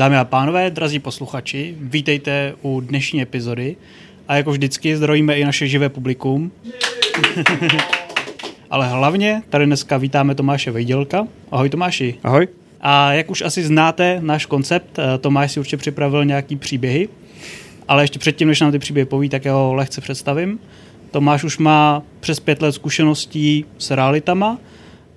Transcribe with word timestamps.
Dámy 0.00 0.16
a 0.16 0.24
pánové, 0.24 0.70
drazí 0.70 0.98
posluchači, 0.98 1.74
vítejte 1.80 2.54
u 2.62 2.80
dnešní 2.80 3.22
epizody 3.22 3.76
a 4.28 4.36
jako 4.36 4.50
vždycky 4.50 4.96
zdravíme 4.96 5.38
i 5.38 5.44
naše 5.44 5.68
živé 5.68 5.88
publikum. 5.88 6.52
Ale 8.70 8.88
hlavně 8.88 9.42
tady 9.50 9.66
dneska 9.66 9.96
vítáme 9.96 10.34
Tomáše 10.34 10.70
Vejdělka. 10.70 11.26
Ahoj 11.50 11.70
Tomáši. 11.70 12.14
Ahoj. 12.22 12.48
A 12.80 13.12
jak 13.12 13.30
už 13.30 13.42
asi 13.42 13.62
znáte 13.62 14.18
náš 14.20 14.46
koncept, 14.46 14.98
eh, 14.98 15.18
Tomáš 15.18 15.52
si 15.52 15.60
určitě 15.60 15.76
připravil 15.76 16.24
nějaký 16.24 16.56
příběhy, 16.56 17.08
ale 17.88 18.02
ještě 18.02 18.18
předtím, 18.18 18.48
než 18.48 18.60
nám 18.60 18.72
ty 18.72 18.78
příběhy 18.78 19.06
poví, 19.06 19.28
tak 19.28 19.44
já 19.44 19.52
ho 19.52 19.74
lehce 19.74 20.00
představím. 20.00 20.58
Tomáš 21.10 21.44
už 21.44 21.58
má 21.58 22.02
přes 22.20 22.40
pět 22.40 22.62
let 22.62 22.72
zkušeností 22.72 23.64
s 23.78 23.90
realitama 23.90 24.58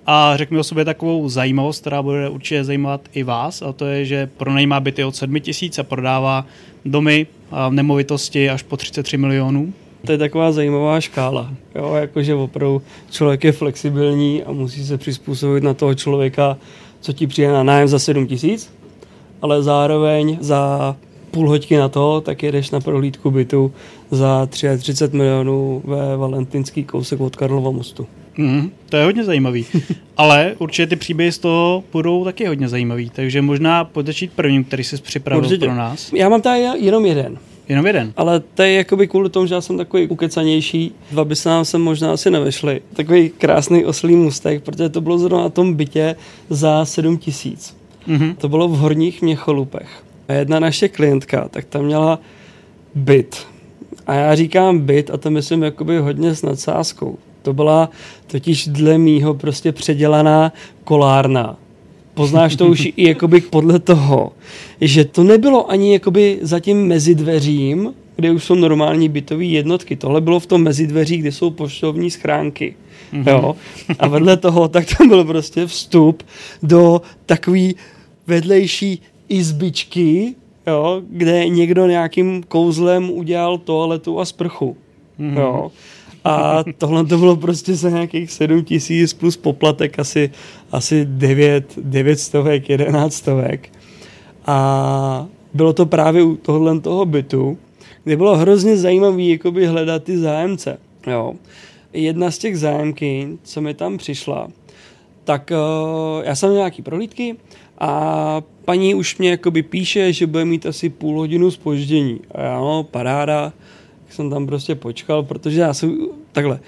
a 0.06 0.36
řekl 0.36 0.54
mi 0.54 0.60
o 0.60 0.64
sobě 0.64 0.84
takovou 0.84 1.28
zajímavost, 1.28 1.80
která 1.80 2.02
bude 2.02 2.28
určitě 2.28 2.64
zajímat 2.64 3.00
i 3.12 3.22
vás, 3.22 3.62
a 3.62 3.72
to 3.72 3.86
je, 3.86 4.04
že 4.04 4.28
pronajímá 4.36 4.80
byty 4.80 5.04
od 5.04 5.16
7 5.16 5.40
tisíc 5.40 5.78
a 5.78 5.82
prodává 5.82 6.46
domy 6.84 7.26
a 7.50 7.70
nemovitosti 7.70 8.50
až 8.50 8.62
po 8.62 8.76
33 8.76 9.16
milionů. 9.16 9.72
To 10.06 10.12
je 10.12 10.18
taková 10.18 10.52
zajímavá 10.52 11.00
škála, 11.00 11.50
jo, 11.74 11.94
jakože 11.94 12.34
opravdu 12.34 12.82
člověk 13.10 13.44
je 13.44 13.52
flexibilní 13.52 14.42
a 14.42 14.52
musí 14.52 14.86
se 14.86 14.98
přizpůsobit 14.98 15.64
na 15.64 15.74
toho 15.74 15.94
člověka, 15.94 16.56
co 17.00 17.12
ti 17.12 17.26
přijde 17.26 17.52
na 17.52 17.62
nájem 17.62 17.88
za 17.88 17.98
7 17.98 18.26
tisíc, 18.26 18.72
ale 19.42 19.62
zároveň 19.62 20.38
za 20.40 20.96
půl 21.30 21.48
hoďky 21.48 21.76
na 21.76 21.88
to, 21.88 22.20
tak 22.20 22.42
jedeš 22.42 22.70
na 22.70 22.80
prohlídku 22.80 23.30
bytu 23.30 23.72
za 24.10 24.46
33 24.46 25.16
milionů 25.16 25.82
ve 25.84 26.16
Valentinský 26.16 26.84
kousek 26.84 27.20
od 27.20 27.36
Karlova 27.36 27.70
mostu. 27.70 28.06
Mm, 28.36 28.70
to 28.88 28.96
je 28.96 29.04
hodně 29.04 29.24
zajímavý. 29.24 29.66
Ale 30.16 30.54
určitě 30.58 30.86
ty 30.86 30.96
příběhy 30.96 31.32
z 31.32 31.38
toho 31.38 31.84
budou 31.92 32.24
taky 32.24 32.46
hodně 32.46 32.68
zajímavý, 32.68 33.10
takže 33.10 33.42
možná 33.42 33.84
pojď 33.84 34.06
začít 34.06 34.32
prvním, 34.32 34.64
který 34.64 34.84
jsi 34.84 34.96
připravil 34.96 35.44
určitě. 35.44 35.66
pro 35.66 35.74
nás. 35.74 36.12
Já 36.12 36.28
mám 36.28 36.42
tady 36.42 36.60
jenom 36.60 37.06
jeden. 37.06 37.38
Jenom 37.68 37.86
jeden. 37.86 38.12
Ale 38.16 38.40
to 38.40 38.62
je 38.62 38.72
jakoby 38.72 39.08
kvůli 39.08 39.30
tomu, 39.30 39.46
že 39.46 39.54
já 39.54 39.60
jsem 39.60 39.76
takový 39.76 40.08
ukecanější. 40.08 40.92
Dva 41.10 41.24
by 41.24 41.36
se 41.36 41.48
nám 41.48 41.64
sem 41.64 41.82
možná 41.82 42.12
asi 42.12 42.30
nevešly. 42.30 42.80
Takový 42.92 43.30
krásný 43.38 43.84
oslý 43.84 44.16
mustek, 44.16 44.62
protože 44.62 44.88
to 44.88 45.00
bylo 45.00 45.18
zrovna 45.18 45.42
na 45.42 45.48
tom 45.48 45.74
bytě 45.74 46.16
za 46.50 46.84
7 46.84 47.18
tisíc. 47.18 47.76
Mm-hmm. 48.08 48.34
To 48.36 48.48
bylo 48.48 48.68
v 48.68 48.76
Horních 48.76 49.22
Měcholupech. 49.22 50.04
A 50.28 50.32
jedna 50.32 50.60
naše 50.60 50.88
klientka, 50.88 51.48
tak 51.48 51.64
tam 51.64 51.84
měla 51.84 52.18
byt. 52.94 53.46
A 54.06 54.14
já 54.14 54.34
říkám 54.34 54.78
byt 54.78 55.10
a 55.10 55.16
to 55.16 55.30
myslím 55.30 55.62
jakoby 55.62 55.98
hodně 55.98 56.34
s 56.34 56.42
nadsázkou. 56.42 57.18
To 57.44 57.52
byla 57.52 57.90
totiž 58.26 58.68
dle 58.68 58.98
mýho 58.98 59.34
prostě 59.34 59.72
předělaná 59.72 60.52
kolárna. 60.84 61.56
Poznáš 62.14 62.56
to 62.56 62.66
už 62.66 62.88
i 62.96 63.08
jakoby 63.08 63.40
podle 63.40 63.78
toho, 63.78 64.32
že 64.80 65.04
to 65.04 65.24
nebylo 65.24 65.70
ani 65.70 65.92
jakoby 65.92 66.38
za 66.42 66.60
tím 66.60 66.86
mezidveřím, 66.86 67.94
kde 68.16 68.30
už 68.30 68.44
jsou 68.44 68.54
normální 68.54 69.08
bytové 69.08 69.44
jednotky. 69.44 69.96
Tohle 69.96 70.20
bylo 70.20 70.40
v 70.40 70.46
tom 70.46 70.62
mezidveří, 70.62 71.16
kde 71.16 71.32
jsou 71.32 71.50
poštovní 71.50 72.10
schránky. 72.10 72.76
Mm-hmm. 73.12 73.30
Jo? 73.30 73.56
A 73.98 74.08
vedle 74.08 74.36
toho, 74.36 74.68
tak 74.68 74.86
tam 74.98 75.08
byl 75.08 75.24
prostě 75.24 75.66
vstup 75.66 76.22
do 76.62 77.02
takový 77.26 77.76
vedlejší 78.26 79.02
izbičky, 79.28 80.34
jo, 80.66 81.02
kde 81.10 81.48
někdo 81.48 81.86
nějakým 81.86 82.42
kouzlem 82.42 83.10
udělal 83.10 83.58
toaletu 83.58 84.20
a 84.20 84.24
sprchu. 84.24 84.76
Mm-hmm. 85.20 85.38
Jo. 85.38 85.70
A 86.24 86.64
tohle 86.78 87.04
to 87.04 87.18
bylo 87.18 87.36
prostě 87.36 87.74
za 87.74 87.90
nějakých 87.90 88.30
7 88.30 88.64
tisíc 88.64 89.12
plus 89.12 89.36
poplatek 89.36 89.98
asi, 89.98 90.30
asi 90.72 91.04
9, 91.04 91.78
9 91.82 92.20
stovek, 92.20 92.68
11 92.68 93.14
stovek. 93.14 93.68
A 94.46 95.26
bylo 95.54 95.72
to 95.72 95.86
právě 95.86 96.22
u 96.22 96.36
tohle 96.36 96.80
toho 96.80 97.06
bytu, 97.06 97.58
kde 98.04 98.16
bylo 98.16 98.36
hrozně 98.36 98.76
zajímavé 98.76 99.22
jakoby 99.22 99.66
hledat 99.66 100.04
ty 100.04 100.18
zájemce. 100.18 100.78
Jo. 101.06 101.34
Jedna 101.92 102.30
z 102.30 102.38
těch 102.38 102.58
zájemky, 102.58 103.28
co 103.42 103.60
mi 103.60 103.74
tam 103.74 103.98
přišla, 103.98 104.48
tak 105.24 105.50
uh, 105.50 106.24
já 106.24 106.34
jsem 106.34 106.48
měl 106.48 106.58
nějaký 106.58 106.82
prohlídky 106.82 107.36
a 107.78 108.42
paní 108.64 108.94
už 108.94 109.18
mě 109.18 109.30
jakoby 109.30 109.62
píše, 109.62 110.12
že 110.12 110.26
bude 110.26 110.44
mít 110.44 110.66
asi 110.66 110.88
půl 110.88 111.18
hodinu 111.18 111.50
spoždění. 111.50 112.20
A 112.34 112.42
já, 112.42 112.58
no, 112.60 112.82
paráda, 112.82 113.52
jsem 114.10 114.30
tam 114.30 114.46
prostě 114.46 114.74
počkal, 114.74 115.22
protože 115.22 115.60
já 115.60 115.74
jsem 115.74 115.98
takhle, 116.32 116.60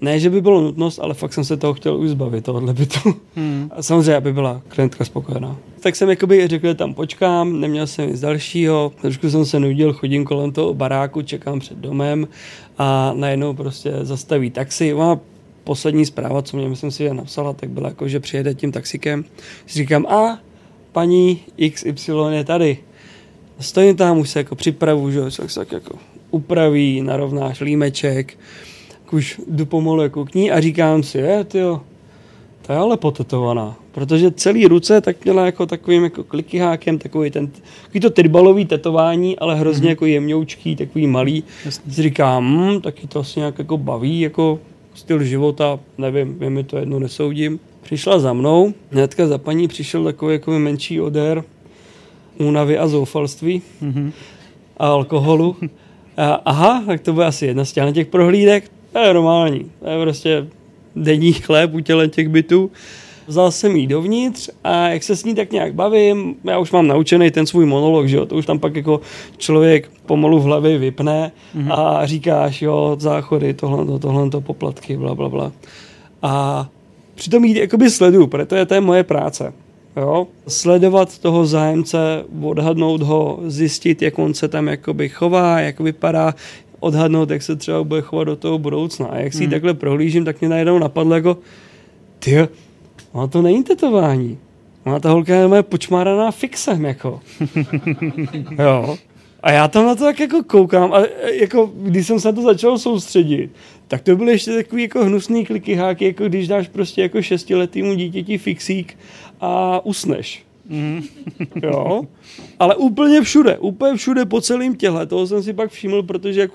ne, 0.00 0.20
že 0.20 0.30
by 0.30 0.40
bylo 0.40 0.60
nutnost, 0.60 0.98
ale 0.98 1.14
fakt 1.14 1.32
jsem 1.32 1.44
se 1.44 1.56
toho 1.56 1.74
chtěl 1.74 1.96
už 1.96 2.10
zbavit, 2.10 2.44
tohohle 2.44 2.74
bytu. 2.74 3.14
Hmm. 3.36 3.70
A 3.76 3.82
samozřejmě, 3.82 4.16
aby 4.16 4.32
byla 4.32 4.62
klientka 4.68 5.04
spokojená. 5.04 5.56
Tak 5.80 5.96
jsem 5.96 6.10
jakoby 6.10 6.48
řekl, 6.48 6.66
že 6.66 6.74
tam 6.74 6.94
počkám, 6.94 7.60
neměl 7.60 7.86
jsem 7.86 8.10
nic 8.10 8.20
dalšího, 8.20 8.92
trošku 9.00 9.30
jsem 9.30 9.44
se 9.44 9.60
nudil, 9.60 9.92
chodím 9.92 10.24
kolem 10.24 10.52
toho 10.52 10.74
baráku, 10.74 11.22
čekám 11.22 11.60
před 11.60 11.78
domem 11.78 12.28
a 12.78 13.12
najednou 13.16 13.54
prostě 13.54 13.92
zastaví 14.02 14.50
taxi. 14.50 14.94
Má 14.94 15.18
poslední 15.64 16.06
zpráva, 16.06 16.42
co 16.42 16.56
mě 16.56 16.68
myslím 16.68 16.90
si, 16.90 17.02
že 17.02 17.14
napsala, 17.14 17.52
tak 17.52 17.70
byla 17.70 17.88
jako, 17.88 18.08
že 18.08 18.20
přijede 18.20 18.54
tím 18.54 18.72
taxikem. 18.72 19.24
Říkám, 19.68 20.06
a 20.06 20.38
paní 20.92 21.40
XY 21.72 22.12
je 22.30 22.44
tady. 22.44 22.78
Stojím 23.60 23.96
tam, 23.96 24.18
už 24.18 24.30
se 24.30 24.38
jako 24.38 24.54
připravu, 24.54 25.10
že 25.10 25.20
tak, 25.36 25.54
tak 25.54 25.72
jako 25.72 25.98
upraví, 26.30 27.02
narovná 27.02 27.52
šlímeček, 27.52 28.38
už 29.12 29.40
jdu 29.48 29.66
pomalu 29.66 30.02
jako 30.02 30.24
k 30.24 30.34
ní 30.34 30.50
a 30.50 30.60
říkám 30.60 31.02
si, 31.02 31.18
je, 31.18 31.44
tyjo, 31.44 31.80
to 32.66 32.72
je 32.72 32.78
ale 32.78 32.96
potetovaná, 32.96 33.76
protože 33.92 34.30
celý 34.30 34.66
ruce 34.66 35.00
tak 35.00 35.24
měla 35.24 35.46
jako 35.46 35.66
takovým 35.66 36.04
jako 36.04 36.24
klikyhákem, 36.24 36.98
takový 36.98 37.30
ten, 37.30 37.50
takový 37.82 38.00
to 38.00 38.10
tyrbalový 38.10 38.64
tetování, 38.64 39.38
ale 39.38 39.54
hrozně 39.54 39.86
mm-hmm. 39.86 39.90
jako 39.90 40.06
jemňoučký, 40.06 40.76
takový 40.76 41.06
malý. 41.06 41.44
Jasně. 41.64 41.92
Si 41.92 42.02
říkám, 42.02 42.44
hm, 42.44 42.80
taky 42.80 43.06
to 43.06 43.20
asi 43.20 43.40
nějak 43.40 43.58
jako 43.58 43.78
baví, 43.78 44.20
jako 44.20 44.58
styl 44.94 45.22
života, 45.22 45.80
nevím, 45.98 46.36
je 46.40 46.50
mi 46.50 46.64
to 46.64 46.78
jedno, 46.78 46.98
nesoudím. 46.98 47.60
Přišla 47.82 48.18
za 48.18 48.32
mnou, 48.32 48.74
hnedka 48.90 49.26
za 49.26 49.38
paní 49.38 49.68
přišel 49.68 50.04
takový 50.04 50.32
jako 50.32 50.58
menší 50.58 51.00
odér 51.00 51.44
únavy 52.38 52.78
a 52.78 52.88
zoufalství 52.88 53.62
mm-hmm. 53.82 54.12
a 54.78 54.86
alkoholu. 54.88 55.56
A, 56.16 56.34
aha, 56.44 56.82
tak 56.86 57.00
to 57.00 57.12
bude 57.12 57.26
asi 57.26 57.46
jedna 57.46 57.64
z 57.64 57.72
těch 57.92 58.06
prohlídek. 58.06 58.70
To 58.92 58.98
je 58.98 59.14
normální. 59.14 59.70
To 59.80 59.90
je 59.90 60.02
prostě 60.02 60.46
denní 60.96 61.32
chléb 61.32 61.74
u 61.74 61.80
těle 61.80 62.08
těch 62.08 62.28
bytů. 62.28 62.70
Vzal 63.26 63.50
jsem 63.50 63.76
jí 63.76 63.86
dovnitř 63.86 64.50
a 64.64 64.88
jak 64.88 65.02
se 65.02 65.16
s 65.16 65.24
ní 65.24 65.34
tak 65.34 65.52
nějak 65.52 65.74
bavím, 65.74 66.34
já 66.44 66.58
už 66.58 66.72
mám 66.72 66.86
naučený 66.86 67.30
ten 67.30 67.46
svůj 67.46 67.66
monolog, 67.66 68.06
že 68.06 68.16
jo, 68.16 68.26
to 68.26 68.34
už 68.34 68.46
tam 68.46 68.58
pak 68.58 68.76
jako 68.76 69.00
člověk 69.36 69.90
pomalu 70.06 70.38
v 70.38 70.42
hlavě 70.42 70.78
vypne 70.78 71.32
mm-hmm. 71.56 71.72
a 71.72 72.06
říkáš, 72.06 72.62
jo, 72.62 72.96
záchody, 72.98 73.54
tohle, 73.54 73.98
tohle, 73.98 74.30
to 74.30 74.40
poplatky, 74.40 74.96
bla, 74.96 75.14
bla, 75.14 75.28
bla. 75.28 75.52
A 76.22 76.68
přitom 77.14 77.44
jít 77.44 77.56
jakoby 77.56 77.90
sleduju, 77.90 78.26
protože 78.26 78.66
to 78.66 78.74
je 78.74 78.80
moje 78.80 79.04
práce. 79.04 79.52
Jo? 79.96 80.26
Sledovat 80.48 81.18
toho 81.18 81.46
zájemce, 81.46 82.24
odhadnout 82.42 83.02
ho, 83.02 83.38
zjistit, 83.46 84.02
jak 84.02 84.18
on 84.18 84.34
se 84.34 84.48
tam 84.48 84.68
jakoby 84.68 85.08
chová, 85.08 85.60
jak 85.60 85.80
vypadá, 85.80 86.34
odhadnout, 86.80 87.30
jak 87.30 87.42
se 87.42 87.56
třeba 87.56 87.84
bude 87.84 88.00
chovat 88.00 88.24
do 88.24 88.36
toho 88.36 88.58
budoucna. 88.58 89.06
A 89.06 89.16
jak 89.16 89.32
si 89.32 89.42
hmm. 89.42 89.50
takhle 89.50 89.74
prohlížím, 89.74 90.24
tak 90.24 90.40
mě 90.40 90.48
najednou 90.48 90.78
napadlo 90.78 91.14
jako, 91.14 91.38
ty, 92.18 92.48
ono 93.12 93.28
to 93.28 93.42
není 93.42 93.64
tetování. 93.64 94.38
Ona 94.84 95.00
ta 95.00 95.10
holka 95.10 95.34
je 95.34 95.48
moje 95.48 95.62
počmáraná 95.62 96.30
fixem, 96.30 96.84
jako. 96.84 97.20
jo. 98.58 98.96
A 99.42 99.50
já 99.50 99.68
tam 99.68 99.86
na 99.86 99.94
to 99.94 100.04
tak 100.04 100.20
jako 100.20 100.42
koukám 100.42 100.92
a 100.92 101.02
jako, 101.32 101.72
když 101.74 102.06
jsem 102.06 102.20
se 102.20 102.28
na 102.28 102.32
to 102.32 102.42
začal 102.42 102.78
soustředit, 102.78 103.50
tak 103.88 104.02
to 104.02 104.16
byly 104.16 104.32
ještě 104.32 104.54
takový 104.54 104.82
jako 104.82 105.04
hnusný 105.04 105.46
kliky 105.46 105.74
háky, 105.74 106.04
jako 106.04 106.24
když 106.24 106.48
dáš 106.48 106.68
prostě 106.68 107.02
jako 107.02 107.22
šestiletýmu 107.22 107.94
dítěti 107.94 108.38
fixík 108.38 108.98
a 109.40 109.80
usneš. 109.86 110.44
Mm. 110.68 111.02
jo? 111.62 112.02
Ale 112.58 112.76
úplně 112.76 113.22
všude, 113.22 113.58
úplně 113.58 113.96
všude 113.96 114.24
po 114.24 114.40
celém 114.40 114.74
těle. 114.74 115.06
Toho 115.06 115.26
jsem 115.26 115.42
si 115.42 115.52
pak 115.52 115.70
všiml, 115.70 116.02
protože 116.02 116.40
jak 116.40 116.50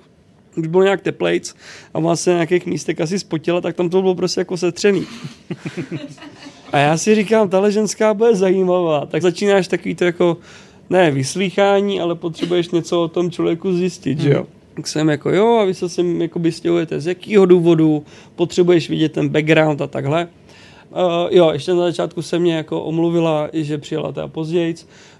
už 0.58 0.68
bylo 0.68 0.84
nějak 0.84 1.02
teplejc 1.02 1.56
a 1.94 2.00
má 2.00 2.16
se 2.16 2.30
nějakých 2.30 2.66
místek 2.66 3.02
asi 3.02 3.20
spotila, 3.20 3.62
tak 3.62 3.76
tam 3.76 3.90
to 3.90 4.02
bylo 4.02 4.16
prostě 4.16 4.42
jako 4.42 4.58
setřený. 4.58 5.06
A 6.72 6.78
já 6.78 6.98
si 6.98 7.16
říkám, 7.16 7.50
tahle 7.50 7.72
ženská 7.72 8.14
bude 8.14 8.36
zajímavá. 8.36 9.06
Tak 9.06 9.22
začínáš 9.22 9.68
takový 9.68 9.96
to 9.96 10.06
jako, 10.06 10.38
ne 10.90 11.12
vyslýchání, 11.12 12.02
ale 12.02 12.16
potřebuješ 12.16 12.70
něco 12.70 13.02
o 13.02 13.08
tom 13.08 13.32
člověku 13.32 13.74
zjistit, 13.74 14.18
mm. 14.18 14.24
že 14.24 14.30
jo? 14.30 14.38
Hmm. 14.38 14.48
Tak 14.76 14.88
jsem 14.88 15.10
jako, 15.10 15.30
jo, 15.30 15.58
a 15.62 15.66
vy 15.66 15.74
se 15.74 15.90
sem 15.90 16.22
jako 16.22 16.42
stěhujete 16.50 17.02
z 17.02 17.08
jakého 17.08 17.46
důvodu, 17.46 18.04
potřebuješ 18.36 18.90
vidět 18.90 19.12
ten 19.12 19.30
background 19.30 19.82
a 19.82 19.88
takhle. 19.88 20.28
Uh, 20.92 21.02
jo, 21.32 21.50
ještě 21.52 21.74
na 21.74 21.84
začátku 21.84 22.22
se 22.22 22.40
mě 22.40 22.56
jako 22.56 22.82
omluvila, 22.82 23.50
že 23.54 23.78
přijela 23.78 24.12
teda 24.12 24.28
později, 24.28 24.76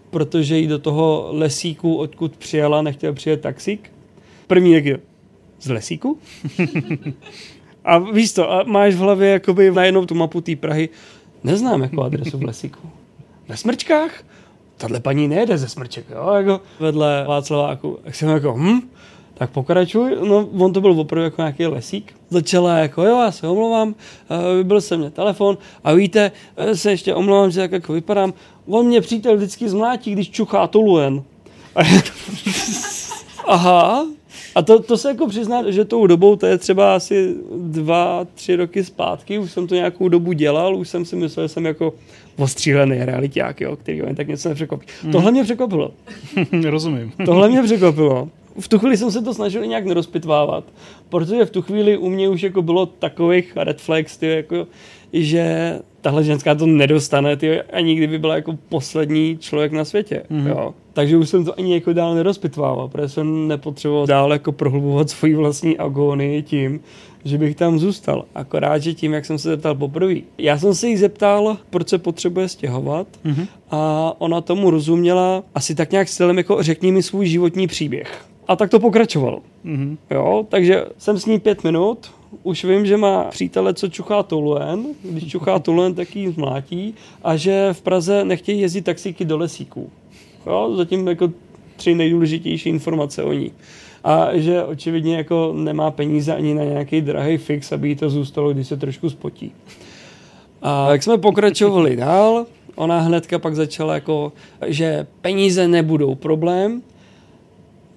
protože 0.10 0.58
jí 0.58 0.68
do 0.68 0.80
toho 0.80 1.30
lesíku, 1.32 1.96
odkud 1.96 2.38
přijela, 2.38 2.82
nechtěl 2.82 3.14
přijet 3.14 3.42
taxík. 3.42 3.92
První 4.48 4.72
jak 4.72 4.86
jo, 4.86 4.98
z 5.62 5.70
lesíku? 5.70 6.20
a 7.86 8.00
víš 8.00 8.34
to, 8.34 8.52
a 8.52 8.64
máš 8.64 8.94
v 8.94 8.98
hlavě 8.98 9.30
jakoby 9.30 9.72
najednou 9.72 10.06
tu 10.06 10.16
mapu 10.16 10.42
té 10.42 10.56
Prahy, 10.56 10.90
neznám 11.44 11.82
jako 11.82 12.04
adresu 12.04 12.38
v 12.38 12.44
lesíku. 12.44 12.90
Ve 13.48 13.58
Smrčkách? 13.58 14.24
Tahle 14.78 15.00
paní 15.00 15.28
nejede 15.28 15.58
ze 15.58 15.70
smrček, 15.70 16.06
jo, 16.10 16.34
jako 16.34 16.62
vedle 16.80 17.26
Václaváku. 17.28 18.00
Tak 18.04 18.16
jsem 18.16 18.30
jako, 18.30 18.54
hm, 18.58 18.82
tak 19.34 19.52
pokračuj. 19.52 20.18
No, 20.28 20.50
on 20.58 20.74
to 20.74 20.82
byl 20.82 21.00
opravdu 21.00 21.24
jako 21.24 21.42
nějaký 21.42 21.66
lesík. 21.66 22.14
Začala 22.30 22.78
jako, 22.78 23.04
jo, 23.04 23.22
já 23.22 23.32
se 23.32 23.48
omlouvám, 23.48 23.88
uh, 23.88 24.58
vybil 24.58 24.82
se 24.82 24.98
mě 24.98 25.12
telefon 25.12 25.58
a 25.84 25.94
víte, 25.94 26.32
eh, 26.58 26.76
se 26.76 26.92
ještě 26.92 27.14
omlouvám, 27.14 27.52
že 27.52 27.62
tak 27.62 27.72
jako 27.72 27.94
vypadám. 27.94 28.34
On 28.68 28.86
mě 28.86 29.02
přítel 29.02 29.36
vždycky 29.36 29.70
zmlátí, 29.70 30.12
když 30.12 30.30
čuchá 30.30 30.68
toluen. 30.68 31.24
Aha, 33.48 34.06
a 34.56 34.62
to, 34.62 34.84
to 34.84 34.98
se 34.98 35.08
jako 35.08 35.28
přiznat, 35.28 35.66
že 35.68 35.86
tou 35.86 36.08
dobou, 36.08 36.36
to 36.36 36.46
je 36.46 36.58
třeba 36.58 36.96
asi 36.96 37.36
dva, 37.58 38.28
tři 38.34 38.56
roky 38.56 38.84
zpátky, 38.84 39.40
už 39.40 39.52
jsem 39.52 39.68
to 39.68 39.76
nějakou 39.76 40.10
dobu 40.10 40.34
dělal, 40.34 40.76
už 40.76 40.90
jsem 40.90 41.06
si 41.06 41.16
myslel, 41.16 41.48
že 41.48 41.54
jsem 41.54 41.66
jako 41.66 41.94
ostřílený 42.38 42.98
realiták, 42.98 43.62
jo, 43.62 43.76
který 43.76 43.98
jen 43.98 44.16
tak 44.16 44.28
něco 44.28 44.50
nepřekvapí. 44.50 44.86
Mm. 45.04 45.12
Tohle 45.12 45.32
mě 45.32 45.44
překvapilo. 45.44 45.92
Rozumím. 46.70 47.12
Tohle 47.26 47.50
mě 47.50 47.64
překvapilo. 47.64 48.30
V 48.60 48.68
tu 48.68 48.80
chvíli 48.80 48.98
jsem 48.98 49.12
se 49.12 49.22
to 49.22 49.34
snažil 49.34 49.66
nějak 49.66 49.86
nerozpitvávat, 49.86 50.64
protože 51.10 51.46
v 51.46 51.50
tu 51.50 51.62
chvíli 51.62 51.98
u 51.98 52.10
mě 52.10 52.30
už 52.30 52.42
jako 52.42 52.62
bylo 52.62 52.86
takových 52.86 53.52
red 53.56 53.82
flags, 53.82 54.18
ty, 54.18 54.28
jako, 54.28 54.68
že 55.14 55.80
tahle 56.02 56.24
ženská 56.24 56.56
to 56.56 56.66
nedostane, 56.66 57.38
ty, 57.38 57.62
ani 57.62 57.96
kdyby 57.96 58.20
byla 58.20 58.36
jako 58.36 58.58
poslední 58.70 59.38
člověk 59.38 59.72
na 59.72 59.86
světě. 59.86 60.24
Mm. 60.30 60.48
Jo. 60.48 60.74
Takže 60.94 61.18
už 61.18 61.30
jsem 61.30 61.46
to 61.46 61.60
ani 61.60 61.74
jako 61.74 61.94
dál 61.94 62.16
nerozpitvával, 62.16 62.88
protože 62.88 63.10
jsem 63.10 63.48
nepotřeboval 63.48 64.08
dál 64.08 64.34
jako 64.34 64.52
prohlubovat 64.52 65.10
svoji 65.10 65.36
vlastní 65.36 65.78
agónii 65.78 66.42
tím, 66.42 66.80
že 67.26 67.38
bych 67.38 67.56
tam 67.56 67.80
zůstal. 67.80 68.26
Akorát, 68.36 68.78
že 68.78 68.94
tím, 68.94 69.14
jak 69.14 69.26
jsem 69.26 69.38
se 69.38 69.50
zeptal 69.50 69.76
poprvé. 69.76 70.16
Já 70.38 70.58
jsem 70.58 70.76
se 70.76 70.88
jí 70.88 70.98
zeptal, 70.98 71.58
proč 71.70 71.90
se 71.90 71.98
potřebuje 71.98 72.50
stěhovat 72.50 73.08
mm-hmm. 73.26 73.48
a 73.72 74.14
ona 74.18 74.42
tomu 74.42 74.70
rozuměla 74.70 75.44
asi 75.56 75.76
tak 75.76 75.92
nějak 75.92 76.08
stylem 76.08 76.38
jako 76.38 76.64
řekni 76.64 76.92
mi 76.92 77.04
svůj 77.04 77.28
životní 77.28 77.68
příběh. 77.68 78.26
A 78.48 78.56
tak 78.56 78.70
to 78.70 78.80
pokračovalo. 78.80 79.42
Mm-hmm. 79.66 79.98
Jo, 80.12 80.46
takže 80.50 80.86
jsem 80.98 81.20
s 81.20 81.26
ní 81.26 81.40
pět 81.40 81.64
minut, 81.64 82.12
už 82.44 82.66
vím, 82.66 82.86
že 82.86 82.98
má 82.98 83.24
přítele, 83.24 83.74
co 83.74 83.88
čuchá 83.88 84.24
Toluen, 84.24 84.86
když 85.04 85.28
čuchá 85.28 85.60
Toluen, 85.66 85.96
tak 85.96 86.16
jí 86.16 86.28
zmlátí 86.28 86.96
a 87.24 87.36
že 87.36 87.70
v 87.72 87.82
Praze 87.82 88.26
nechtějí 88.26 88.62
jezdit 88.62 88.82
taxíky 88.82 89.26
do 89.26 89.38
lesíků. 89.38 89.90
Jo, 90.48 90.74
zatím 90.76 91.08
jako 91.08 91.32
tři 91.76 91.96
nejdůležitější 91.96 92.70
informace 92.70 93.24
o 93.24 93.34
ní. 93.34 93.52
A 94.06 94.30
že 94.34 94.64
očividně 94.64 95.18
jako 95.18 95.54
nemá 95.58 95.92
peníze 95.92 96.36
ani 96.36 96.54
na 96.54 96.64
nějaký 96.64 97.02
drahý 97.02 97.38
fix, 97.38 97.72
aby 97.72 97.90
jí 97.90 97.96
to 97.96 98.10
zůstalo, 98.10 98.54
když 98.54 98.68
se 98.68 98.78
trošku 98.78 99.10
spotí. 99.10 99.52
A 100.62 100.92
jak 100.92 101.04
jsme 101.04 101.18
pokračovali 101.18 101.96
dál, 101.96 102.46
ona 102.76 103.00
hnedka 103.00 103.40
pak 103.40 103.56
začala 103.56 103.94
jako, 103.94 104.34
že 104.68 105.08
peníze 105.22 105.68
nebudou 105.68 106.16
problém, 106.16 106.82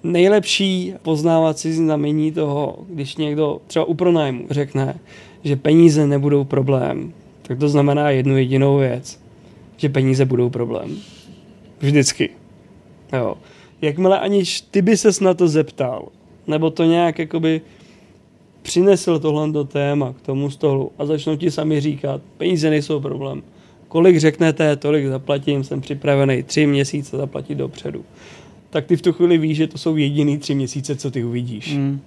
nejlepší 0.03 0.93
poznávací 1.01 1.73
znamení 1.73 2.31
toho, 2.31 2.77
když 2.89 3.15
někdo 3.15 3.61
třeba 3.67 3.85
u 3.85 3.93
pronájmu 3.93 4.45
řekne, 4.49 4.99
že 5.43 5.55
peníze 5.55 6.07
nebudou 6.07 6.43
problém, 6.43 7.13
tak 7.41 7.59
to 7.59 7.69
znamená 7.69 8.09
jednu 8.09 8.37
jedinou 8.37 8.77
věc, 8.77 9.19
že 9.77 9.89
peníze 9.89 10.25
budou 10.25 10.49
problém. 10.49 10.97
Vždycky. 11.79 12.29
Jo. 13.13 13.35
Jakmile 13.81 14.19
aniž 14.19 14.61
ty 14.61 14.81
by 14.81 14.97
ses 14.97 15.19
na 15.19 15.33
to 15.33 15.47
zeptal, 15.47 16.07
nebo 16.47 16.69
to 16.69 16.83
nějak 16.83 17.19
jakoby 17.19 17.61
přinesl 18.61 19.19
tohle 19.19 19.51
do 19.51 19.63
téma 19.63 20.13
k 20.13 20.21
tomu 20.21 20.49
stolu 20.49 20.91
a 20.97 21.05
začnou 21.05 21.35
ti 21.35 21.51
sami 21.51 21.81
říkat, 21.81 22.21
peníze 22.37 22.69
nejsou 22.69 22.99
problém. 22.99 23.43
Kolik 23.87 24.19
řeknete, 24.19 24.75
tolik 24.75 25.07
zaplatím, 25.07 25.63
jsem 25.63 25.81
připravený 25.81 26.43
tři 26.43 26.67
měsíce 26.67 27.17
zaplatit 27.17 27.55
dopředu 27.55 28.05
tak 28.69 28.85
ty 28.85 28.95
v 28.95 29.01
tu 29.01 29.13
chvíli 29.13 29.37
víš, 29.37 29.57
že 29.57 29.67
to 29.67 29.77
jsou 29.77 29.97
jediný 29.97 30.37
tři 30.37 30.55
měsíce, 30.55 30.95
co 30.95 31.11
ty 31.11 31.23
uvidíš. 31.23 31.75
Mm. 31.75 31.99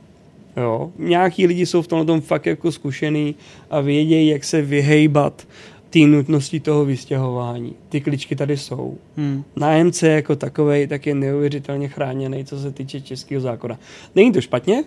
Jo. 0.57 0.91
Nějaký 0.99 1.47
lidi 1.47 1.67
jsou 1.67 1.83
v 1.83 1.87
tomhle 1.87 2.07
tom 2.07 2.21
fakt 2.21 2.47
jako 2.47 2.73
zkušený 2.73 3.35
a 3.71 3.81
vědějí, 3.81 4.29
jak 4.29 4.45
se 4.45 4.63
vyhejbat 4.63 5.47
té 5.93 5.99
nutnosti 5.99 6.61
toho 6.61 6.85
vystěhování. 6.85 7.75
Ty 7.89 8.01
kličky 8.01 8.37
tady 8.37 8.57
jsou. 8.57 8.99
Hmm. 9.17 9.45
Nájemce 9.57 10.09
jako 10.09 10.37
takový 10.37 10.87
tak 10.87 11.07
je 11.07 11.15
neuvěřitelně 11.15 11.89
chráněný, 11.89 12.45
co 12.45 12.59
se 12.59 12.73
týče 12.73 13.01
českého 13.01 13.41
zákona. 13.41 13.79
Není 14.15 14.33
to 14.33 14.41
špatně, 14.41 14.85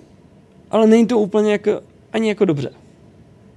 ale 0.71 0.87
není 0.87 1.07
to 1.07 1.19
úplně 1.19 1.51
jako, 1.51 1.71
ani 2.13 2.29
jako 2.29 2.45
dobře. 2.45 2.69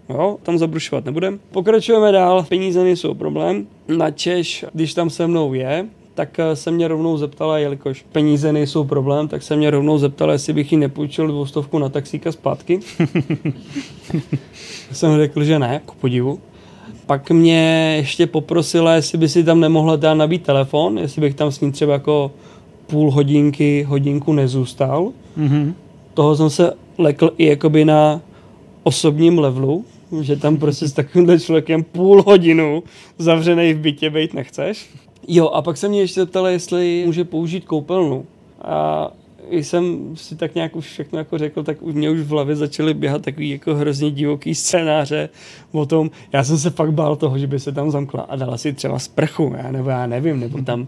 Jo, 0.08 0.38
tam 0.42 0.58
zabrušovat 0.58 1.04
nebudem. 1.04 1.40
Pokračujeme 1.50 2.12
dál, 2.12 2.46
peníze 2.48 2.84
nejsou 2.84 3.14
problém. 3.14 3.66
Na 3.96 4.10
Češ, 4.10 4.64
když 4.72 4.94
tam 4.94 5.10
se 5.10 5.26
mnou 5.26 5.54
je, 5.54 5.86
tak 6.14 6.38
eh, 6.38 6.56
se 6.56 6.70
mě 6.70 6.88
rovnou 6.88 7.16
zeptala, 7.16 7.58
jelikož 7.58 8.04
peníze 8.12 8.52
nejsou 8.52 8.84
problém, 8.84 9.28
tak 9.28 9.42
se 9.42 9.56
mě 9.56 9.70
rovnou 9.70 9.98
zeptala, 9.98 10.32
jestli 10.32 10.52
bych 10.52 10.72
jí 10.72 10.78
nepůjčil 10.78 11.26
dvoustovku 11.26 11.78
na 11.78 11.88
taxíka 11.88 12.32
zpátky. 12.32 12.80
jsem 14.92 15.16
řekl, 15.16 15.44
že 15.44 15.58
ne, 15.58 15.80
ku 15.86 15.94
podivu. 16.00 16.40
Pak 17.06 17.30
mě 17.30 17.94
ještě 17.96 18.26
poprosila, 18.26 18.94
jestli 18.94 19.18
by 19.18 19.28
si 19.28 19.44
tam 19.44 19.60
nemohla 19.60 19.96
dát 19.96 20.14
nabít 20.14 20.42
telefon, 20.42 20.98
jestli 20.98 21.20
bych 21.20 21.34
tam 21.34 21.52
s 21.52 21.60
ním 21.60 21.72
třeba 21.72 21.92
jako 21.92 22.30
půl 22.86 23.10
hodinky, 23.10 23.82
hodinku 23.82 24.32
nezůstal. 24.32 25.12
Mm-hmm. 25.38 25.72
Toho 26.14 26.36
jsem 26.36 26.50
se 26.50 26.72
lekl 26.98 27.30
i 27.38 27.46
jakoby 27.46 27.84
na 27.84 28.20
osobním 28.82 29.38
levelu, 29.38 29.84
že 30.20 30.36
tam 30.36 30.56
prostě 30.56 30.88
s 30.88 30.92
takovýmhle 30.92 31.40
člověkem 31.40 31.84
půl 31.84 32.22
hodinu 32.22 32.82
zavřený 33.18 33.74
v 33.74 33.78
bytě 33.78 34.10
být 34.10 34.34
nechceš. 34.34 34.90
Jo, 35.28 35.48
a 35.48 35.62
pak 35.62 35.76
se 35.76 35.88
mě 35.88 36.00
ještě 36.00 36.20
zeptala, 36.20 36.50
jestli 36.50 37.02
může 37.06 37.24
použít 37.24 37.64
koupelnu. 37.64 38.26
A 38.62 39.10
jsem 39.50 40.16
si 40.16 40.36
tak 40.36 40.54
nějak 40.54 40.76
už 40.76 40.86
všechno 40.86 41.18
jako 41.18 41.38
řekl, 41.38 41.62
tak 41.62 41.82
už 41.82 41.94
mě 41.94 42.10
už 42.10 42.20
v 42.20 42.28
hlavě 42.28 42.56
začaly 42.56 42.94
běhat 42.94 43.22
takový 43.22 43.50
jako 43.50 43.74
hrozně 43.74 44.10
divoký 44.10 44.54
scénáře 44.54 45.28
o 45.72 45.86
tom, 45.86 46.10
já 46.32 46.44
jsem 46.44 46.58
se 46.58 46.70
fakt 46.70 46.92
bál 46.92 47.16
toho, 47.16 47.38
že 47.38 47.46
by 47.46 47.60
se 47.60 47.72
tam 47.72 47.90
zamkla 47.90 48.22
a 48.22 48.36
dala 48.36 48.56
si 48.58 48.72
třeba 48.72 48.98
sprchu, 48.98 49.54
já, 49.62 49.72
nebo 49.72 49.90
já 49.90 50.06
nevím, 50.06 50.40
nebo 50.40 50.62
tam 50.62 50.86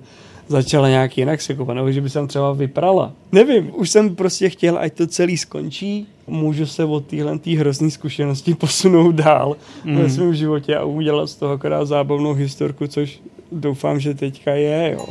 začala 0.48 0.88
nějak 0.88 1.18
jinak 1.18 1.40
se 1.40 1.54
koupat, 1.54 1.76
nebo 1.76 1.92
že 1.92 2.00
by 2.00 2.10
se 2.10 2.14
tam 2.14 2.28
třeba 2.28 2.52
vyprala. 2.52 3.12
Nevím, 3.32 3.70
už 3.74 3.90
jsem 3.90 4.16
prostě 4.16 4.50
chtěl, 4.50 4.78
ať 4.78 4.92
to 4.92 5.06
celý 5.06 5.36
skončí, 5.36 6.06
můžu 6.26 6.66
se 6.66 6.84
od 6.84 7.06
téhle 7.06 7.38
tý 7.38 7.56
hrozný 7.56 7.90
zkušenosti 7.90 8.54
posunout 8.54 9.14
dál 9.14 9.56
mm. 9.84 9.96
ve 9.96 10.10
svém 10.10 10.34
životě 10.34 10.76
a 10.76 10.84
udělat 10.84 11.26
z 11.26 11.34
toho 11.34 11.52
akorát 11.52 11.84
zábavnou 11.84 12.32
historku, 12.32 12.86
což 12.86 13.20
doufám, 13.52 14.00
že 14.00 14.14
teďka 14.14 14.52
je, 14.52 14.96
jo. 14.98 15.06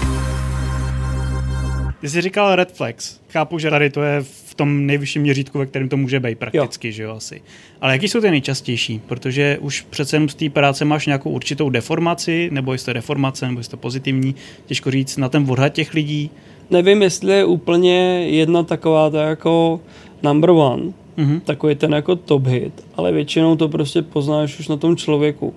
Ty 2.06 2.10
jsi 2.10 2.20
říkal 2.20 2.56
red 2.56 2.72
flags. 2.72 3.20
Chápu, 3.28 3.58
že 3.58 3.70
tady 3.70 3.90
to 3.90 4.02
je 4.02 4.22
v 4.22 4.54
tom 4.54 4.86
nejvyšším 4.86 5.22
měřítku, 5.22 5.58
ve 5.58 5.66
kterém 5.66 5.88
to 5.88 5.96
může 5.96 6.20
být 6.20 6.38
prakticky, 6.38 6.88
jo. 6.88 6.92
že 6.92 7.02
jo, 7.02 7.10
asi. 7.16 7.42
Ale 7.80 7.92
jaký 7.92 8.08
jsou 8.08 8.20
ty 8.20 8.30
nejčastější? 8.30 9.00
Protože 9.06 9.58
už 9.60 9.80
přece 9.90 10.20
z 10.28 10.34
té 10.34 10.50
práce 10.50 10.84
máš 10.84 11.06
nějakou 11.06 11.30
určitou 11.30 11.70
deformaci, 11.70 12.48
nebo 12.52 12.72
jestli 12.72 12.84
to 12.86 12.92
deformace, 12.92 13.46
nebo 13.46 13.60
jestli 13.60 13.70
to 13.70 13.76
pozitivní, 13.76 14.34
těžko 14.66 14.90
říct, 14.90 15.16
na 15.16 15.28
ten 15.28 15.46
odhad 15.48 15.72
těch 15.72 15.94
lidí. 15.94 16.30
Nevím, 16.70 17.02
jestli 17.02 17.32
je 17.32 17.44
úplně 17.44 18.26
jedna 18.28 18.62
taková 18.62 19.10
to 19.10 19.16
jako 19.16 19.80
number 20.22 20.50
one, 20.50 20.82
mm-hmm. 21.18 21.40
takový 21.40 21.74
ten 21.74 21.92
jako 21.92 22.16
top 22.16 22.46
hit, 22.46 22.84
ale 22.96 23.12
většinou 23.12 23.56
to 23.56 23.68
prostě 23.68 24.02
poznáš 24.02 24.58
už 24.58 24.68
na 24.68 24.76
tom 24.76 24.96
člověku 24.96 25.54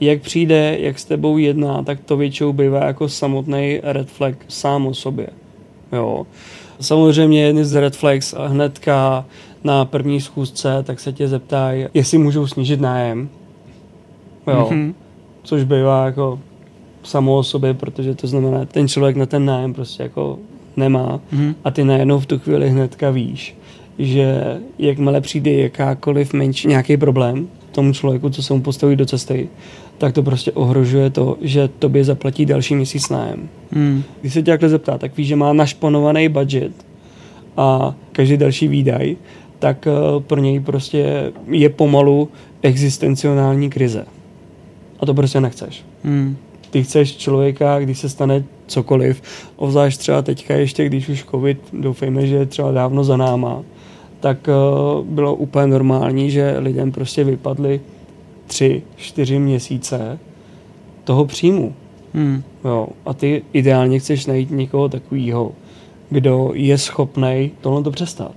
jak 0.00 0.20
přijde, 0.20 0.76
jak 0.80 0.98
s 0.98 1.04
tebou 1.04 1.38
jedná, 1.38 1.82
tak 1.82 2.00
to 2.00 2.16
většinou 2.16 2.52
bývá 2.52 2.84
jako 2.84 3.08
samotný 3.08 3.80
red 3.82 4.10
flag 4.10 4.34
sám 4.48 4.86
o 4.86 4.94
sobě. 4.94 5.26
Jo. 5.92 6.26
Samozřejmě 6.80 7.42
jedny 7.42 7.64
z 7.64 7.74
red 7.80 7.96
flags 7.96 8.34
a 8.34 8.46
hnedka 8.46 9.24
na 9.64 9.84
první 9.84 10.20
schůzce, 10.20 10.82
tak 10.82 11.00
se 11.00 11.12
tě 11.12 11.28
zeptají, 11.28 11.86
jestli 11.94 12.18
můžou 12.18 12.46
snížit 12.46 12.80
nájem. 12.80 13.28
Jo. 14.46 14.68
Mm-hmm. 14.70 14.94
Což 15.42 15.64
bývá 15.64 16.06
jako 16.06 16.40
samo 17.02 17.36
o 17.36 17.42
sobě, 17.42 17.74
protože 17.74 18.14
to 18.14 18.26
znamená, 18.26 18.64
ten 18.64 18.88
člověk 18.88 19.16
na 19.16 19.26
ten 19.26 19.44
nájem 19.44 19.74
prostě 19.74 20.02
jako 20.02 20.38
nemá 20.76 21.20
mm-hmm. 21.32 21.54
a 21.64 21.70
ty 21.70 21.84
najednou 21.84 22.18
v 22.18 22.26
tu 22.26 22.38
chvíli 22.38 22.70
hnedka 22.70 23.10
víš, 23.10 23.56
že 23.98 24.58
jakmile 24.78 25.20
přijde 25.20 25.52
jakákoliv 25.52 26.32
menší 26.32 26.68
nějaký 26.68 26.96
problém 26.96 27.48
tomu 27.76 27.92
člověku, 27.92 28.30
co 28.30 28.42
se 28.42 28.54
mu 28.54 28.60
postaví 28.60 28.96
do 28.96 29.06
cesty, 29.06 29.48
tak 29.98 30.14
to 30.14 30.22
prostě 30.22 30.52
ohrožuje 30.52 31.10
to, 31.10 31.36
že 31.40 31.68
tobě 31.78 32.04
zaplatí 32.04 32.46
další 32.46 32.74
měsíc 32.74 33.08
nájem. 33.08 33.48
Hmm. 33.72 34.02
Když 34.20 34.32
se 34.32 34.42
tě 34.42 34.50
takhle 34.50 34.68
zeptá, 34.68 34.98
tak 34.98 35.16
víš, 35.16 35.28
že 35.28 35.36
má 35.36 35.52
našponovaný 35.52 36.28
budget 36.28 36.72
a 37.56 37.94
každý 38.12 38.36
další 38.36 38.68
výdaj, 38.68 39.16
tak 39.58 39.86
uh, 39.86 40.22
pro 40.22 40.40
něj 40.40 40.60
prostě 40.60 41.32
je 41.50 41.68
pomalu 41.68 42.28
existencionální 42.62 43.70
krize. 43.70 44.04
A 45.00 45.06
to 45.06 45.14
prostě 45.14 45.40
nechceš. 45.40 45.84
Hmm. 46.04 46.36
Ty 46.70 46.82
chceš 46.82 47.16
člověka, 47.16 47.80
když 47.80 47.98
se 47.98 48.08
stane 48.08 48.44
cokoliv, 48.66 49.22
ovzdáš 49.56 49.96
třeba 49.96 50.22
teďka 50.22 50.54
ještě, 50.54 50.86
když 50.86 51.08
už 51.08 51.24
covid, 51.30 51.58
doufejme, 51.72 52.26
že 52.26 52.34
je 52.34 52.46
třeba 52.46 52.72
dávno 52.72 53.04
za 53.04 53.16
náma, 53.16 53.62
tak 54.26 54.48
uh, 54.48 55.06
bylo 55.06 55.34
úplně 55.34 55.66
normální, 55.66 56.30
že 56.30 56.56
lidem 56.58 56.92
prostě 56.92 57.24
vypadly 57.24 57.80
tři, 58.46 58.82
čtyři 58.96 59.38
měsíce 59.38 60.18
toho 61.04 61.24
příjmu. 61.24 61.74
Hmm. 62.14 62.42
Jo, 62.64 62.88
a 63.06 63.14
ty 63.14 63.42
ideálně 63.52 63.98
chceš 63.98 64.26
najít 64.26 64.50
někoho 64.50 64.88
takového, 64.88 65.52
kdo 66.10 66.50
je 66.54 66.78
schopný 66.78 67.50
tohle 67.60 67.82
to 67.82 67.90
přestát. 67.90 68.34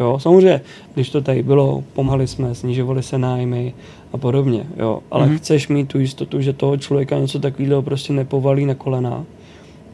Jo, 0.00 0.18
samozřejmě, 0.18 0.60
když 0.94 1.10
to 1.10 1.20
tady 1.20 1.42
bylo, 1.42 1.84
pomáhali 1.92 2.26
jsme, 2.26 2.54
snižovali 2.54 3.02
se 3.02 3.18
nájmy 3.18 3.74
a 4.12 4.18
podobně, 4.18 4.66
jo, 4.76 5.02
ale 5.10 5.26
mm-hmm. 5.26 5.36
chceš 5.36 5.68
mít 5.68 5.88
tu 5.88 5.98
jistotu, 5.98 6.40
že 6.40 6.52
toho 6.52 6.76
člověka 6.76 7.18
něco 7.18 7.38
takového 7.38 7.82
prostě 7.82 8.12
nepovalí 8.12 8.66
na 8.66 8.74
kolena 8.74 9.24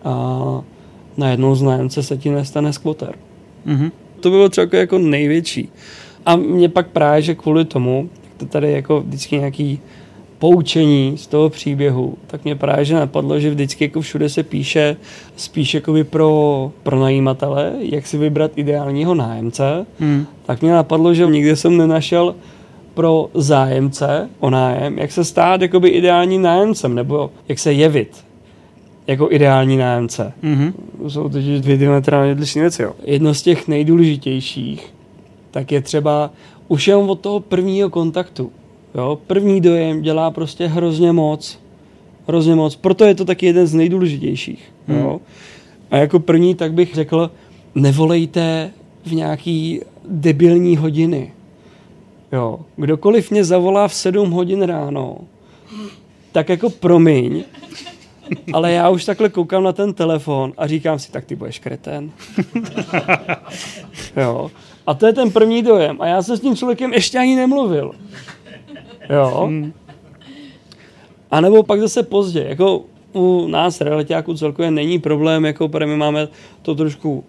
a 0.04 0.62
najednou 1.16 1.54
z 1.54 1.62
nájemce 1.62 2.02
se 2.02 2.16
ti 2.16 2.30
nestane 2.30 2.72
skvoter. 2.72 3.14
Mm-hmm. 3.66 3.90
To 4.24 4.30
bylo 4.30 4.48
třeba 4.48 4.78
jako 4.78 4.98
největší. 4.98 5.68
A 6.26 6.36
mě 6.36 6.68
pak 6.68 6.86
právě, 6.86 7.22
že 7.22 7.34
kvůli 7.34 7.64
tomu, 7.64 8.08
to 8.36 8.46
tady 8.46 8.72
jako 8.72 9.00
vždycky 9.00 9.38
nějaký 9.38 9.80
poučení 10.38 11.18
z 11.18 11.26
toho 11.26 11.50
příběhu, 11.50 12.14
tak 12.26 12.44
mě 12.44 12.56
právě 12.56 12.84
že 12.84 12.94
napadlo, 12.94 13.40
že 13.40 13.50
vždycky 13.50 13.84
jako 13.84 14.00
všude 14.00 14.28
se 14.28 14.42
píše 14.42 14.96
spíš 15.36 15.74
jakoby 15.74 16.04
pro, 16.04 16.72
pro 16.82 16.98
najímatele, 16.98 17.72
jak 17.78 18.06
si 18.06 18.18
vybrat 18.18 18.50
ideálního 18.56 19.14
nájemce, 19.14 19.86
hmm. 19.98 20.26
tak 20.46 20.62
mě 20.62 20.72
napadlo, 20.72 21.14
že 21.14 21.26
nikdy 21.26 21.56
jsem 21.56 21.76
nenašel 21.76 22.34
pro 22.94 23.28
zájemce 23.34 24.28
o 24.40 24.50
nájem, 24.50 24.98
jak 24.98 25.12
se 25.12 25.24
stát 25.24 25.62
jakoby 25.62 25.88
ideálním 25.88 26.42
nájemcem, 26.42 26.94
nebo 26.94 27.30
jak 27.48 27.58
se 27.58 27.72
jevit 27.72 28.24
jako 29.06 29.32
ideální 29.32 29.76
nájemce. 29.76 30.32
Mm-hmm. 30.42 30.72
Jsou 31.08 31.28
to 31.28 31.38
dvě 31.38 31.76
diametrálně 31.76 32.32
odlišné 32.32 32.60
věci. 32.60 32.82
Jo. 32.82 32.92
Jedno 33.04 33.34
z 33.34 33.42
těch 33.42 33.68
nejdůležitějších, 33.68 34.94
tak 35.50 35.72
je 35.72 35.80
třeba 35.80 36.30
už 36.68 36.88
jen 36.88 36.98
od 36.98 37.20
toho 37.20 37.40
prvního 37.40 37.90
kontaktu. 37.90 38.52
Jo? 38.94 39.18
První 39.26 39.60
dojem 39.60 40.02
dělá 40.02 40.30
prostě 40.30 40.66
hrozně 40.66 41.12
moc. 41.12 41.58
Hrozně 42.28 42.54
moc. 42.54 42.76
Proto 42.76 43.04
je 43.04 43.14
to 43.14 43.24
taky 43.24 43.46
jeden 43.46 43.66
z 43.66 43.74
nejdůležitějších. 43.74 44.72
Hmm. 44.88 44.98
Jo? 44.98 45.20
A 45.90 45.96
jako 45.96 46.20
první 46.20 46.54
tak 46.54 46.72
bych 46.72 46.94
řekl, 46.94 47.30
nevolejte 47.74 48.70
v 49.06 49.12
nějaký 49.12 49.80
debilní 50.08 50.76
hodiny. 50.76 51.32
Jo. 52.32 52.60
Kdokoliv 52.76 53.30
mě 53.30 53.44
zavolá 53.44 53.88
v 53.88 53.94
7 53.94 54.30
hodin 54.30 54.62
ráno, 54.62 55.16
tak 56.32 56.48
jako 56.48 56.70
promiň, 56.70 57.44
ale 58.52 58.72
já 58.72 58.90
už 58.90 59.04
takhle 59.04 59.28
koukám 59.28 59.62
na 59.62 59.72
ten 59.72 59.94
telefon 59.94 60.52
a 60.56 60.66
říkám 60.66 60.98
si, 60.98 61.12
tak 61.12 61.24
ty 61.24 61.36
budeš 61.36 61.58
kreten. 61.58 62.10
jo. 64.16 64.50
A 64.86 64.94
to 64.94 65.06
je 65.06 65.12
ten 65.12 65.30
první 65.30 65.62
dojem. 65.62 65.96
A 66.00 66.06
já 66.06 66.22
jsem 66.22 66.36
s 66.36 66.40
tím 66.40 66.56
člověkem 66.56 66.92
ještě 66.92 67.18
ani 67.18 67.36
nemluvil. 67.36 67.92
Jo. 69.10 69.44
Hmm. 69.46 69.72
A 71.30 71.40
nebo 71.40 71.62
pak 71.62 71.80
zase 71.80 72.02
pozdě. 72.02 72.44
Jako 72.48 72.82
u 73.12 73.46
nás 73.48 73.80
realitáků 73.80 74.34
celkově 74.34 74.70
není 74.70 74.98
problém, 74.98 75.44
jako 75.44 75.70
my 75.86 75.96
máme 75.96 76.28
to 76.62 76.74
trošku 76.74 77.24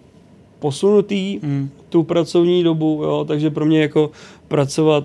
posunutý, 0.58 1.38
hmm. 1.42 1.70
tu 1.88 2.02
pracovní 2.02 2.62
dobu, 2.62 3.00
jo, 3.04 3.24
takže 3.28 3.50
pro 3.50 3.66
mě 3.66 3.80
jako 3.80 4.10
pracovat 4.48 5.04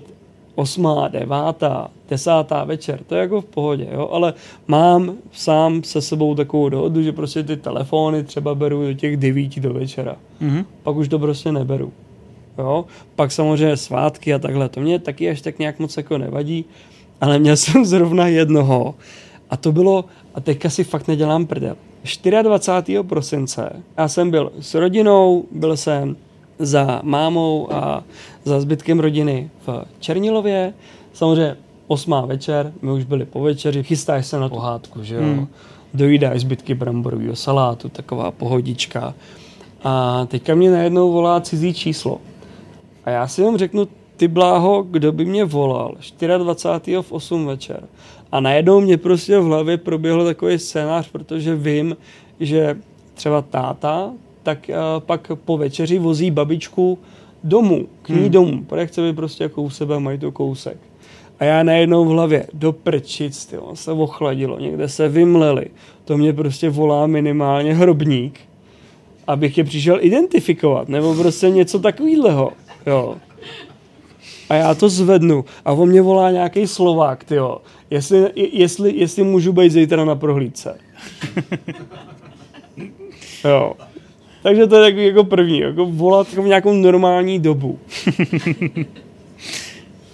osmá, 0.54 1.08
devátá, 1.08 1.90
desátá 2.10 2.64
večer, 2.64 3.00
to 3.06 3.14
je 3.14 3.20
jako 3.20 3.40
v 3.40 3.44
pohodě, 3.44 3.88
jo, 3.92 4.08
ale 4.12 4.34
mám 4.66 5.14
sám 5.32 5.82
se 5.82 6.02
sebou 6.02 6.34
takovou 6.34 6.68
dohodu, 6.68 7.02
že 7.02 7.12
prostě 7.12 7.42
ty 7.42 7.56
telefony 7.56 8.24
třeba 8.24 8.54
beru 8.54 8.86
do 8.86 8.94
těch 8.94 9.16
devíti 9.16 9.60
do 9.60 9.72
večera. 9.72 10.16
Mm-hmm. 10.42 10.64
Pak 10.82 10.96
už 10.96 11.08
to 11.08 11.18
prostě 11.18 11.52
neberu. 11.52 11.92
Jo? 12.58 12.84
Pak 13.16 13.32
samozřejmě 13.32 13.76
svátky 13.76 14.34
a 14.34 14.38
takhle, 14.38 14.68
to 14.68 14.80
mě 14.80 14.98
taky 14.98 15.30
až 15.30 15.40
tak 15.40 15.58
nějak 15.58 15.78
moc 15.78 15.96
jako 15.96 16.18
nevadí, 16.18 16.64
ale 17.20 17.38
měl 17.38 17.56
jsem 17.62 17.84
zrovna 17.84 18.26
jednoho 18.26 18.94
a 19.50 19.56
to 19.56 19.72
bylo, 19.72 20.04
a 20.34 20.40
teďka 20.40 20.70
si 20.70 20.84
fakt 20.84 21.08
nedělám 21.08 21.46
prdel, 21.46 21.76
24. 22.42 23.02
prosince 23.02 23.82
já 23.98 24.08
jsem 24.08 24.30
byl 24.30 24.52
s 24.60 24.74
rodinou, 24.74 25.44
byl 25.50 25.76
jsem 25.76 26.16
za 26.58 27.00
mámou 27.02 27.72
a 27.72 28.04
za 28.44 28.60
zbytkem 28.60 29.00
rodiny 29.00 29.50
v 29.66 29.84
Černilově, 30.00 30.74
samozřejmě 31.12 31.56
osmá 31.86 32.20
večer, 32.26 32.72
my 32.82 32.92
už 32.92 33.04
byli 33.04 33.24
po 33.24 33.42
večeři, 33.42 33.82
chystáš 33.82 34.26
se 34.26 34.38
na 34.38 34.48
pohádku, 34.48 35.02
že 35.02 35.14
jo, 35.14 35.22
hmm. 35.22 35.48
dojídáš 35.94 36.40
zbytky 36.40 36.74
bramborového 36.74 37.36
salátu, 37.36 37.88
taková 37.88 38.30
pohodička. 38.30 39.14
A 39.84 40.26
teďka 40.26 40.54
mě 40.54 40.70
najednou 40.70 41.12
volá 41.12 41.40
cizí 41.40 41.74
číslo. 41.74 42.20
A 43.04 43.10
já 43.10 43.28
si 43.28 43.42
vám 43.42 43.56
řeknu, 43.56 43.88
ty 44.16 44.28
bláho, 44.28 44.82
kdo 44.82 45.12
by 45.12 45.24
mě 45.24 45.44
volal 45.44 45.94
24. 46.38 46.96
v 47.02 47.12
8 47.12 47.46
večer. 47.46 47.88
A 48.32 48.40
najednou 48.40 48.80
mě 48.80 48.96
prostě 48.98 49.38
v 49.38 49.44
hlavě 49.44 49.76
proběhl 49.76 50.24
takový 50.24 50.58
scénář, 50.58 51.08
protože 51.08 51.56
vím, 51.56 51.96
že 52.40 52.78
třeba 53.14 53.42
táta, 53.42 54.12
tak 54.42 54.70
uh, 54.70 54.74
pak 55.00 55.32
po 55.44 55.56
večeři 55.56 55.98
vozí 55.98 56.30
babičku 56.30 56.98
domů, 57.44 57.86
k 58.02 58.08
ní 58.08 58.20
hmm. 58.20 58.30
domů, 58.30 58.64
protože 58.64 58.86
chce 58.86 59.02
být 59.02 59.16
prostě 59.16 59.44
jako 59.44 59.62
u 59.62 59.70
sebe, 59.70 59.98
mají 60.00 60.18
to 60.18 60.32
kousek. 60.32 60.76
A 61.40 61.44
já 61.44 61.62
najednou 61.62 62.04
v 62.04 62.08
hlavě, 62.08 62.46
do 62.52 62.72
prčic, 62.72 63.46
tyjo, 63.46 63.70
se 63.74 63.92
ochladilo, 63.92 64.58
někde 64.58 64.88
se 64.88 65.08
vymleli. 65.08 65.66
To 66.04 66.18
mě 66.18 66.32
prostě 66.32 66.70
volá 66.70 67.06
minimálně 67.06 67.74
hrobník, 67.74 68.40
abych 69.26 69.58
je 69.58 69.64
přišel 69.64 69.98
identifikovat, 70.00 70.88
nebo 70.88 71.14
prostě 71.14 71.50
něco 71.50 71.78
takového. 71.78 72.52
Jo. 72.86 73.16
A 74.48 74.54
já 74.54 74.74
to 74.74 74.88
zvednu 74.88 75.44
a 75.64 75.72
on 75.72 75.88
mě 75.88 76.02
volá 76.02 76.30
nějaký 76.30 76.66
Slovák, 76.66 77.30
jo. 77.30 77.58
Jestli, 77.90 78.30
jestli, 78.52 78.96
jestli 78.96 79.24
můžu 79.24 79.52
být 79.52 79.72
zítra 79.72 80.04
na 80.04 80.16
prohlídce. 80.16 80.78
jo. 83.44 83.74
Takže 84.42 84.66
to 84.66 84.76
je 84.76 84.90
takový 84.90 85.06
jako 85.06 85.24
první, 85.24 85.58
jako 85.58 85.86
volat 85.86 86.30
jako 86.30 86.42
v 86.42 86.46
nějakou 86.46 86.72
normální 86.72 87.38
dobu. 87.38 87.78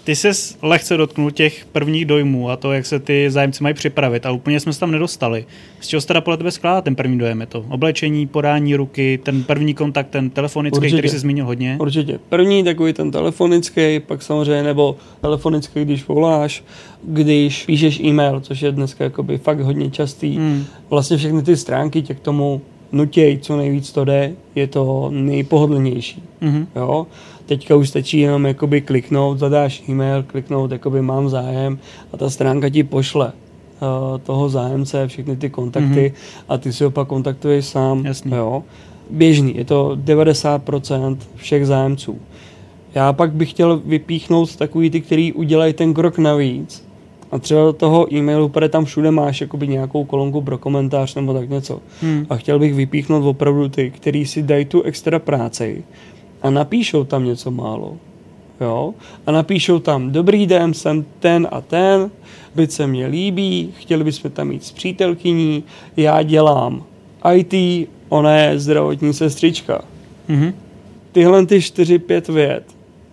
Ty 0.08 0.16
se 0.16 0.30
lehce 0.62 0.96
dotknul 0.96 1.30
těch 1.30 1.64
prvních 1.72 2.04
dojmů 2.04 2.50
a 2.50 2.56
to, 2.56 2.72
jak 2.72 2.86
se 2.86 2.98
ty 2.98 3.30
zájemci 3.30 3.62
mají 3.62 3.74
připravit 3.74 4.26
a 4.26 4.30
úplně 4.30 4.60
jsme 4.60 4.72
se 4.72 4.80
tam 4.80 4.90
nedostali. 4.90 5.46
Z 5.80 5.86
čeho 5.86 6.00
se 6.00 6.06
teda 6.06 6.20
podle 6.20 6.36
tebe 6.36 6.50
skládá 6.50 6.80
ten 6.80 6.94
první 6.94 7.18
dojem? 7.18 7.40
Je 7.40 7.46
to 7.46 7.64
oblečení, 7.68 8.26
podání 8.26 8.76
ruky, 8.76 9.20
ten 9.22 9.44
první 9.44 9.74
kontakt, 9.74 10.08
ten 10.08 10.30
telefonický, 10.30 10.78
Určitě. 10.78 10.96
který 10.96 11.08
jsi 11.08 11.18
zmínil 11.18 11.44
hodně? 11.46 11.76
Určitě. 11.80 12.18
První 12.28 12.64
takový 12.64 12.92
ten 12.92 13.10
telefonický, 13.10 14.00
pak 14.00 14.22
samozřejmě 14.22 14.62
nebo 14.62 14.96
telefonický, 15.20 15.84
když 15.84 16.08
voláš, 16.08 16.64
když 17.02 17.64
píšeš 17.64 18.00
e-mail, 18.00 18.40
což 18.40 18.60
je 18.60 18.72
dneska 18.72 19.04
jakoby 19.04 19.38
fakt 19.38 19.60
hodně 19.60 19.90
častý. 19.90 20.36
Hmm. 20.36 20.64
Vlastně 20.90 21.16
všechny 21.16 21.42
ty 21.42 21.56
stránky 21.56 22.02
tě 22.02 22.14
k 22.14 22.20
tomu 22.20 22.60
nutěj, 22.92 23.38
co 23.38 23.56
nejvíc 23.56 23.92
to 23.92 24.04
jde, 24.04 24.32
je 24.54 24.66
to 24.66 25.10
nejpohodlnější. 25.12 26.22
Mm-hmm. 26.42 26.66
Jo? 26.76 27.06
Teďka 27.46 27.76
už 27.76 27.88
stačí 27.88 28.18
jenom 28.18 28.46
jakoby 28.46 28.80
kliknout, 28.80 29.38
zadáš 29.38 29.82
e-mail, 29.88 30.22
kliknout, 30.22 30.70
jakoby 30.70 31.02
mám 31.02 31.28
zájem 31.28 31.78
a 32.12 32.16
ta 32.16 32.30
stránka 32.30 32.68
ti 32.68 32.82
pošle 32.82 33.32
uh, 33.32 34.18
toho 34.18 34.48
zájemce, 34.48 35.08
všechny 35.08 35.36
ty 35.36 35.50
kontakty 35.50 36.12
mm-hmm. 36.14 36.44
a 36.48 36.58
ty 36.58 36.72
si 36.72 36.84
ho 36.84 36.90
pak 36.90 37.08
kontaktuješ 37.08 37.64
sám. 37.64 38.04
Jasný. 38.04 38.32
Jo? 38.32 38.62
Běžný, 39.10 39.56
je 39.56 39.64
to 39.64 39.96
90% 40.04 41.16
všech 41.34 41.66
zájemců. 41.66 42.18
Já 42.94 43.12
pak 43.12 43.32
bych 43.32 43.50
chtěl 43.50 43.82
vypíchnout 43.84 44.56
takový 44.56 44.90
ty, 44.90 45.00
který 45.00 45.32
udělají 45.32 45.72
ten 45.72 45.94
krok 45.94 46.18
navíc, 46.18 46.87
a 47.30 47.38
třeba 47.38 47.64
do 47.64 47.72
toho 47.72 48.14
e-mailu, 48.14 48.48
protože 48.48 48.68
tam 48.68 48.84
všude 48.84 49.10
máš 49.10 49.40
jakoby 49.40 49.68
nějakou 49.68 50.04
kolonku 50.04 50.42
pro 50.42 50.58
komentář 50.58 51.14
nebo 51.14 51.34
tak 51.34 51.50
něco. 51.50 51.80
Hmm. 52.02 52.26
A 52.30 52.36
chtěl 52.36 52.58
bych 52.58 52.74
vypíchnout 52.74 53.24
opravdu 53.24 53.68
ty, 53.68 53.90
který 53.90 54.26
si 54.26 54.42
dají 54.42 54.64
tu 54.64 54.82
extra 54.82 55.18
práci 55.18 55.84
a 56.42 56.50
napíšou 56.50 57.04
tam 57.04 57.24
něco 57.24 57.50
málo. 57.50 57.96
Jo? 58.60 58.94
A 59.26 59.32
napíšou 59.32 59.78
tam, 59.78 60.12
dobrý 60.12 60.46
den, 60.46 60.74
jsem 60.74 61.04
ten 61.20 61.48
a 61.50 61.60
ten, 61.60 62.10
byť 62.54 62.70
se 62.70 62.86
mě 62.86 63.06
líbí, 63.06 63.74
chtěli 63.78 64.04
bychom 64.04 64.30
tam 64.30 64.48
mít 64.48 64.64
s 64.64 64.72
přítelkyní, 64.72 65.64
já 65.96 66.22
dělám 66.22 66.84
IT, 67.34 67.88
ona 68.08 68.36
je 68.36 68.58
zdravotní 68.58 69.14
sestřička. 69.14 69.84
Mm-hmm. 70.28 70.52
Tyhle 71.12 71.46
ty 71.46 71.58
4-5 71.58 72.32
vět, 72.32 72.64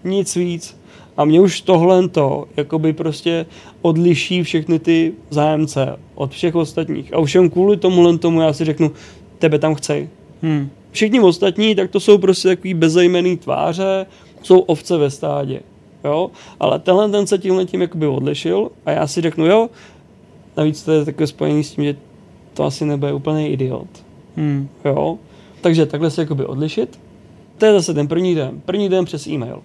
nic 0.04 0.36
víc. 0.36 0.78
A 1.18 1.26
mě 1.26 1.42
už 1.42 1.62
tohle 1.62 2.10
to, 2.10 2.46
jakoby 2.58 2.94
prostě 2.94 3.46
odliší 3.82 4.44
všechny 4.44 4.80
ty 4.80 5.14
zájemce 5.30 6.00
od 6.16 6.32
všech 6.32 6.56
ostatních. 6.56 7.14
A 7.14 7.20
už 7.20 7.36
jen 7.36 7.50
kvůli 7.50 7.78
tomuhle 7.78 8.18
tomu 8.18 8.42
já 8.42 8.54
si 8.54 8.66
řeknu, 8.66 8.92
tebe 9.40 9.60
tam 9.60 9.76
chcej. 9.76 10.10
Hmm. 10.42 10.70
Všichni 10.92 11.20
ostatní, 11.20 11.76
tak 11.76 11.92
to 11.92 12.00
jsou 12.00 12.18
prostě 12.18 12.48
takový 12.48 12.74
bezejmený 12.74 13.38
tváře, 13.38 14.06
jsou 14.42 14.60
ovce 14.60 14.98
ve 14.98 15.10
stádě. 15.10 15.60
Jo? 16.04 16.32
Ale 16.60 16.80
tenhle 16.80 17.10
ten 17.10 17.28
se 17.28 17.38
tímhle 17.38 17.66
tím 17.66 17.82
jakoby 17.82 18.08
odlišil 18.08 18.72
a 18.86 18.92
já 18.92 19.08
si 19.08 19.22
řeknu, 19.22 19.46
jo, 19.46 19.70
navíc 20.58 20.84
to 20.84 20.92
je 20.92 21.06
takové 21.06 21.28
spojený 21.28 21.64
s 21.64 21.72
tím, 21.72 21.84
že 21.84 21.96
to 22.54 22.64
asi 22.64 22.86
nebude 22.86 23.14
úplný 23.14 23.48
idiot. 23.48 23.88
Hmm. 24.36 24.70
Jo? 24.86 25.18
Takže 25.62 25.86
takhle 25.86 26.12
se 26.12 26.22
jakoby 26.22 26.46
odlišit. 26.46 27.00
To 27.58 27.66
je 27.66 27.74
zase 27.74 27.94
ten 27.94 28.08
první 28.08 28.36
den. 28.36 28.62
První 28.66 28.90
den 28.90 29.06
přes 29.06 29.28
e-mail. 29.28 29.62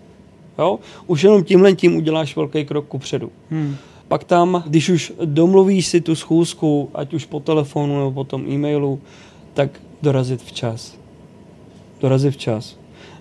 Jo? 0.61 0.79
Už 1.07 1.23
jenom 1.23 1.45
tímhle 1.45 1.73
tím 1.73 1.97
uděláš 1.97 2.37
velký 2.37 2.65
krok 2.65 2.87
ku 2.87 2.99
předu. 2.99 3.33
Hmm. 3.51 3.77
pak 4.09 4.25
tam, 4.25 4.63
když 4.67 4.89
už 4.89 5.13
domluvíš 5.25 5.87
si 5.87 6.01
tu 6.01 6.15
schůzku, 6.15 6.91
ať 6.95 7.15
už 7.15 7.25
po 7.25 7.41
telefonu 7.41 7.99
nebo 7.99 8.13
po 8.13 8.25
tom 8.25 8.45
e-mailu, 8.49 9.01
tak 9.55 9.71
dorazit 10.03 10.43
včas. 10.43 10.99
Dorazit 12.01 12.35
včas. 12.35 12.77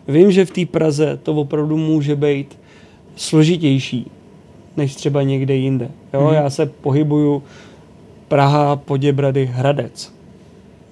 Vím, 0.08 0.32
že 0.32 0.46
v 0.46 0.52
té 0.52 0.66
Praze 0.66 1.20
to 1.24 1.34
opravdu 1.34 1.78
může 1.78 2.16
být 2.16 2.60
složitější, 3.16 4.12
než 4.78 4.96
třeba 4.96 5.24
někde 5.24 5.56
jinde. 5.56 5.92
Jo, 6.14 6.28
mm. 6.28 6.34
já 6.34 6.50
se 6.50 6.66
pohybuju 6.66 7.44
Praha, 8.28 8.76
Poděbrady, 8.76 9.46
Hradec. 9.46 10.14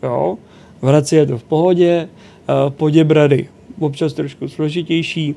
Jo, 0.03 0.37
v 0.81 0.87
Hradci 0.87 1.15
je 1.15 1.25
to 1.25 1.37
v 1.37 1.43
pohodě, 1.43 2.09
Poděbrady 2.69 3.47
občas 3.79 4.13
trošku 4.13 4.47
složitější, 4.47 5.35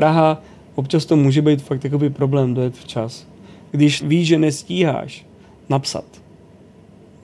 Praha, 0.00 0.42
občas 0.74 1.04
to 1.04 1.16
může 1.16 1.42
být 1.42 1.62
fakt 1.62 1.80
takový 1.80 2.10
problém 2.10 2.54
dojet 2.54 2.74
včas. 2.74 3.26
Když 3.70 4.02
víš, 4.02 4.28
že 4.28 4.38
nestíháš 4.38 5.26
napsat, 5.68 6.04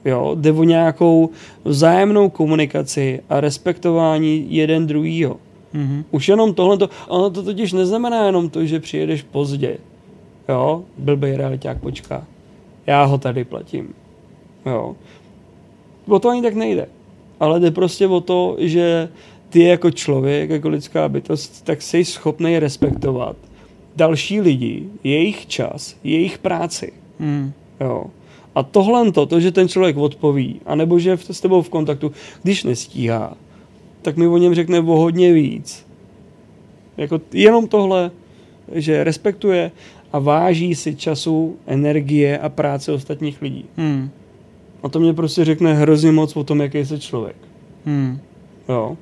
jo, 0.05 0.37
jde 0.41 0.53
o 0.53 0.65
nějakou 0.65 1.31
vzájemnou 1.65 2.29
komunikaci 2.31 3.21
a 3.29 3.41
respektování 3.41 4.47
jeden 4.49 4.87
druhýho. 4.87 5.37
Mm-hmm. 5.75 6.05
Už 6.11 6.29
jenom 6.29 6.55
tohle, 6.55 6.89
ono 7.09 7.31
to 7.31 7.43
totiž 7.43 7.73
neznamená 7.73 8.27
jenom 8.27 8.51
to, 8.51 8.67
že 8.67 8.81
přijedeš 8.81 9.23
pozdě. 9.23 9.79
Jo, 10.49 10.83
blbej 10.99 11.37
realiták 11.37 11.81
počká. 11.81 12.25
Já 12.87 13.05
ho 13.05 13.19
tady 13.19 13.45
platím. 13.45 13.95
Jo. 14.67 14.97
O 16.09 16.19
to 16.19 16.29
ani 16.29 16.43
tak 16.43 16.55
nejde. 16.55 16.89
Ale 17.41 17.61
jde 17.61 17.71
prostě 17.71 18.07
o 18.07 18.21
to, 18.21 18.57
že 18.59 19.09
ty 19.49 19.65
jako 19.65 19.91
člověk, 19.91 20.51
jako 20.51 20.69
lidská 20.69 21.09
bytost, 21.09 21.65
tak 21.65 21.83
jsi 21.83 22.05
schopný 22.05 22.59
respektovat 22.59 23.37
další 23.97 24.41
lidi, 24.41 24.83
jejich 25.05 25.47
čas, 25.47 25.97
jejich 26.05 26.39
práci. 26.39 26.93
Mm. 27.19 27.53
Jo. 27.81 28.05
A 28.55 28.63
tohle 28.63 29.13
to, 29.13 29.27
to, 29.27 29.41
že 29.41 29.53
ten 29.53 29.69
člověk 29.69 29.97
odpoví, 29.97 30.61
anebo 30.67 30.99
že 30.99 31.11
je 31.11 31.19
s 31.31 31.41
tebou 31.41 31.63
v 31.63 31.69
kontaktu, 31.69 32.13
když 32.43 32.65
nestíhá, 32.65 33.37
tak 34.03 34.17
mi 34.17 34.27
o 34.27 34.37
něm 34.37 34.55
řekne 34.55 34.81
o 34.81 34.97
hodně 34.97 35.33
víc. 35.33 35.87
Jako 36.97 37.21
jenom 37.33 37.69
tohle, 37.69 38.11
že 38.73 39.05
respektuje 39.05 39.71
a 40.13 40.19
váží 40.19 40.75
si 40.75 40.97
času, 40.97 41.57
energie 41.67 42.39
a 42.39 42.49
práce 42.49 42.93
ostatních 42.93 43.43
lidí. 43.43 43.65
Hmm. 43.77 44.11
A 44.83 44.89
to 44.89 45.01
mě 45.01 45.15
prostě 45.15 45.45
řekne 45.45 45.75
hrozně 45.75 46.13
moc 46.13 46.37
o 46.37 46.45
tom, 46.45 46.61
jaký 46.61 46.79
jsi 46.79 47.01
člověk. 47.01 47.37
Hmm. 47.87 48.19
Jo. 48.69 48.97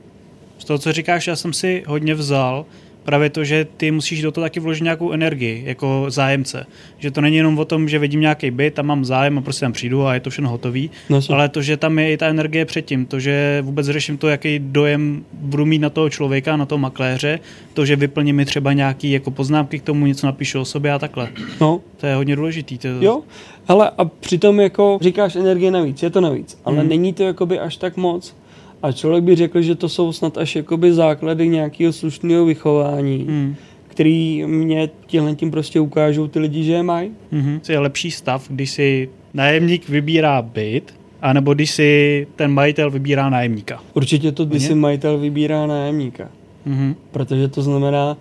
Z 0.64 0.66
toho, 0.66 0.78
co 0.78 0.92
říkáš, 0.92 1.26
já 1.26 1.36
jsem 1.36 1.52
si 1.52 1.82
hodně 1.86 2.14
vzal 2.14 2.66
právě 3.04 3.30
to, 3.30 3.44
že 3.44 3.66
ty 3.76 3.90
musíš 3.90 4.22
do 4.22 4.32
toho 4.32 4.44
taky 4.44 4.60
vložit 4.60 4.82
nějakou 4.82 5.12
energii 5.12 5.62
jako 5.66 6.04
zájemce. 6.08 6.66
Že 6.98 7.10
to 7.10 7.20
není 7.20 7.36
jenom 7.36 7.58
o 7.58 7.64
tom, 7.64 7.88
že 7.88 7.98
vidím 7.98 8.20
nějaký 8.20 8.50
byt 8.50 8.78
a 8.78 8.82
mám 8.82 9.04
zájem 9.04 9.38
a 9.38 9.40
prostě 9.40 9.60
tam 9.60 9.72
přijdu 9.72 10.06
a 10.06 10.14
je 10.14 10.20
to 10.20 10.30
všechno 10.30 10.50
hotový, 10.50 10.90
no, 11.10 11.20
ale 11.28 11.48
to, 11.48 11.62
že 11.62 11.76
tam 11.76 11.98
je 11.98 12.12
i 12.12 12.16
ta 12.16 12.26
energie 12.26 12.64
předtím, 12.64 13.06
to, 13.06 13.20
že 13.20 13.62
vůbec 13.62 13.86
řeším 13.86 14.18
to, 14.18 14.28
jaký 14.28 14.58
dojem 14.58 15.24
budu 15.32 15.66
mít 15.66 15.78
na 15.78 15.90
toho 15.90 16.10
člověka, 16.10 16.56
na 16.56 16.66
toho 16.66 16.78
makléře, 16.78 17.40
to, 17.74 17.86
že 17.86 17.96
vyplní 17.96 18.32
mi 18.32 18.44
třeba 18.44 18.72
nějaký 18.72 19.10
jako 19.10 19.30
poznámky 19.30 19.78
k 19.78 19.82
tomu, 19.82 20.06
něco 20.06 20.26
napíšu 20.26 20.60
o 20.60 20.64
sobě 20.64 20.92
a 20.92 20.98
takhle. 20.98 21.28
No. 21.60 21.80
To 21.96 22.06
je 22.06 22.14
hodně 22.14 22.36
důležitý. 22.36 22.78
To... 22.78 22.88
Jo, 22.88 23.22
ale 23.68 23.90
a 23.98 24.04
přitom 24.04 24.60
jako 24.60 24.98
říkáš 25.00 25.36
energie 25.36 25.70
navíc, 25.70 26.02
je 26.02 26.10
to 26.10 26.20
navíc, 26.20 26.58
ale 26.64 26.80
hmm. 26.80 26.88
není 26.88 27.12
to 27.12 27.22
jakoby 27.22 27.58
až 27.58 27.76
tak 27.76 27.96
moc. 27.96 28.34
A 28.84 28.92
člověk 28.92 29.24
by 29.24 29.34
řekl, 29.36 29.62
že 29.62 29.74
to 29.74 29.88
jsou 29.88 30.12
snad 30.12 30.38
až 30.38 30.56
jakoby 30.56 30.92
základy 30.92 31.48
nějakého 31.48 31.92
slušného 31.92 32.44
vychování, 32.44 33.24
hmm. 33.28 33.54
který 33.88 34.46
mě 34.46 34.90
těhle 35.06 35.34
tím 35.34 35.50
prostě 35.50 35.80
ukážou 35.80 36.28
ty 36.28 36.38
lidi, 36.38 36.64
že 36.64 36.72
je 36.72 36.82
mají. 36.82 37.10
Hmm. 37.32 37.60
Je 37.68 37.78
lepší 37.78 38.10
stav, 38.10 38.46
když 38.48 38.70
si 38.70 39.08
nájemník 39.34 39.88
vybírá 39.88 40.42
byt, 40.42 40.94
anebo 41.22 41.54
když 41.54 41.70
si 41.70 42.26
ten 42.36 42.52
majitel 42.52 42.90
vybírá 42.90 43.30
nájemníka. 43.30 43.82
Určitě 43.94 44.32
to, 44.32 44.44
když 44.44 44.62
si 44.62 44.74
majitel 44.74 45.18
vybírá 45.18 45.66
nájemníka. 45.66 46.28
hmm 46.66 46.94
Protože 47.10 47.48
to 47.48 47.62
znamená, 47.62 48.16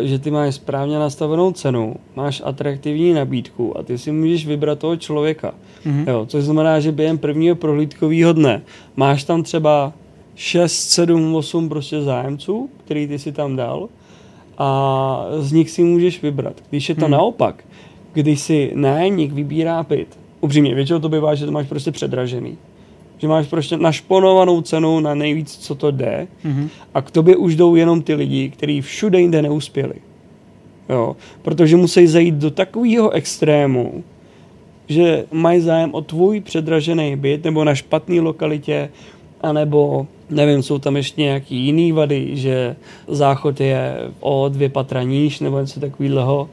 že 0.00 0.18
ty 0.18 0.30
máš 0.30 0.54
správně 0.54 0.98
nastavenou 0.98 1.52
cenu, 1.52 1.96
máš 2.16 2.42
atraktivní 2.44 3.12
nabídku 3.12 3.78
a 3.78 3.82
ty 3.82 3.98
si 3.98 4.12
můžeš 4.12 4.46
vybrat 4.46 4.78
toho 4.78 4.96
člověka. 4.96 5.54
Mm-hmm. 5.86 6.08
Jo, 6.08 6.26
což 6.28 6.44
znamená, 6.44 6.80
že 6.80 6.92
během 6.92 7.18
prvního 7.18 7.56
prohlídkového 7.56 8.32
dne 8.32 8.62
máš 8.96 9.24
tam 9.24 9.42
třeba 9.42 9.92
6, 10.38 10.90
7, 10.90 11.34
8 11.34 11.68
prostě 11.68 12.02
zájemců, 12.02 12.70
který 12.84 13.06
ty 13.06 13.18
si 13.18 13.32
tam 13.32 13.56
dal 13.56 13.88
a 14.58 15.26
z 15.38 15.52
nich 15.52 15.70
si 15.70 15.82
můžeš 15.82 16.22
vybrat. 16.22 16.54
Když 16.70 16.88
je 16.88 16.94
to 16.94 17.04
hmm. 17.04 17.12
naopak, 17.12 17.64
když 18.12 18.40
si 18.40 18.72
nájemník 18.74 19.32
vybírá 19.32 19.82
byt, 19.82 20.18
upřímně, 20.40 20.74
většinou 20.74 20.98
to 20.98 21.08
bývá, 21.08 21.34
že 21.34 21.46
to 21.46 21.52
máš 21.52 21.66
prostě 21.66 21.92
předražený. 21.92 22.58
Že 23.18 23.28
máš 23.28 23.46
prostě 23.46 23.76
našponovanou 23.76 24.60
cenu 24.60 25.00
na 25.00 25.14
nejvíc, 25.14 25.56
co 25.56 25.74
to 25.74 25.90
jde 25.90 26.28
hmm. 26.42 26.68
a 26.94 27.02
k 27.02 27.10
tobě 27.10 27.36
už 27.36 27.56
jdou 27.56 27.74
jenom 27.74 28.02
ty 28.02 28.14
lidi, 28.14 28.50
kteří 28.50 28.80
všude 28.80 29.20
jinde 29.20 29.42
neuspěli. 29.42 29.94
Jo, 30.88 31.16
protože 31.42 31.76
musí 31.76 32.06
zajít 32.06 32.34
do 32.34 32.50
takového 32.50 33.10
extrému, 33.10 34.04
že 34.88 35.24
mají 35.32 35.60
zájem 35.60 35.94
o 35.94 36.00
tvůj 36.00 36.40
předražený 36.40 37.16
byt 37.16 37.44
nebo 37.44 37.64
na 37.64 37.74
špatné 37.74 38.20
lokalitě, 38.20 38.90
anebo 39.40 40.06
nevím, 40.30 40.62
jsou 40.62 40.78
tam 40.78 40.96
ještě 40.96 41.22
nějaký 41.22 41.56
jiný 41.56 41.92
vady, 41.92 42.30
že 42.32 42.76
záchod 43.08 43.60
je 43.60 43.96
o 44.20 44.48
dvě 44.48 44.68
patra 44.68 45.02
níž 45.02 45.40
nebo 45.40 45.60
něco 45.60 45.80
takového, 45.80 46.48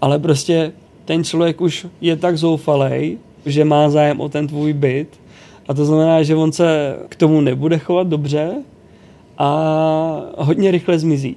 ale 0.00 0.18
prostě 0.18 0.72
ten 1.04 1.24
člověk 1.24 1.60
už 1.60 1.86
je 2.00 2.16
tak 2.16 2.38
zoufalej, 2.38 3.18
že 3.46 3.64
má 3.64 3.90
zájem 3.90 4.20
o 4.20 4.28
ten 4.28 4.46
tvůj 4.46 4.72
byt 4.72 5.08
a 5.68 5.74
to 5.74 5.84
znamená, 5.84 6.22
že 6.22 6.34
on 6.34 6.52
se 6.52 6.96
k 7.08 7.16
tomu 7.16 7.40
nebude 7.40 7.78
chovat 7.78 8.06
dobře 8.06 8.54
a 9.38 9.50
hodně 10.38 10.70
rychle 10.70 10.98
zmizí. 10.98 11.36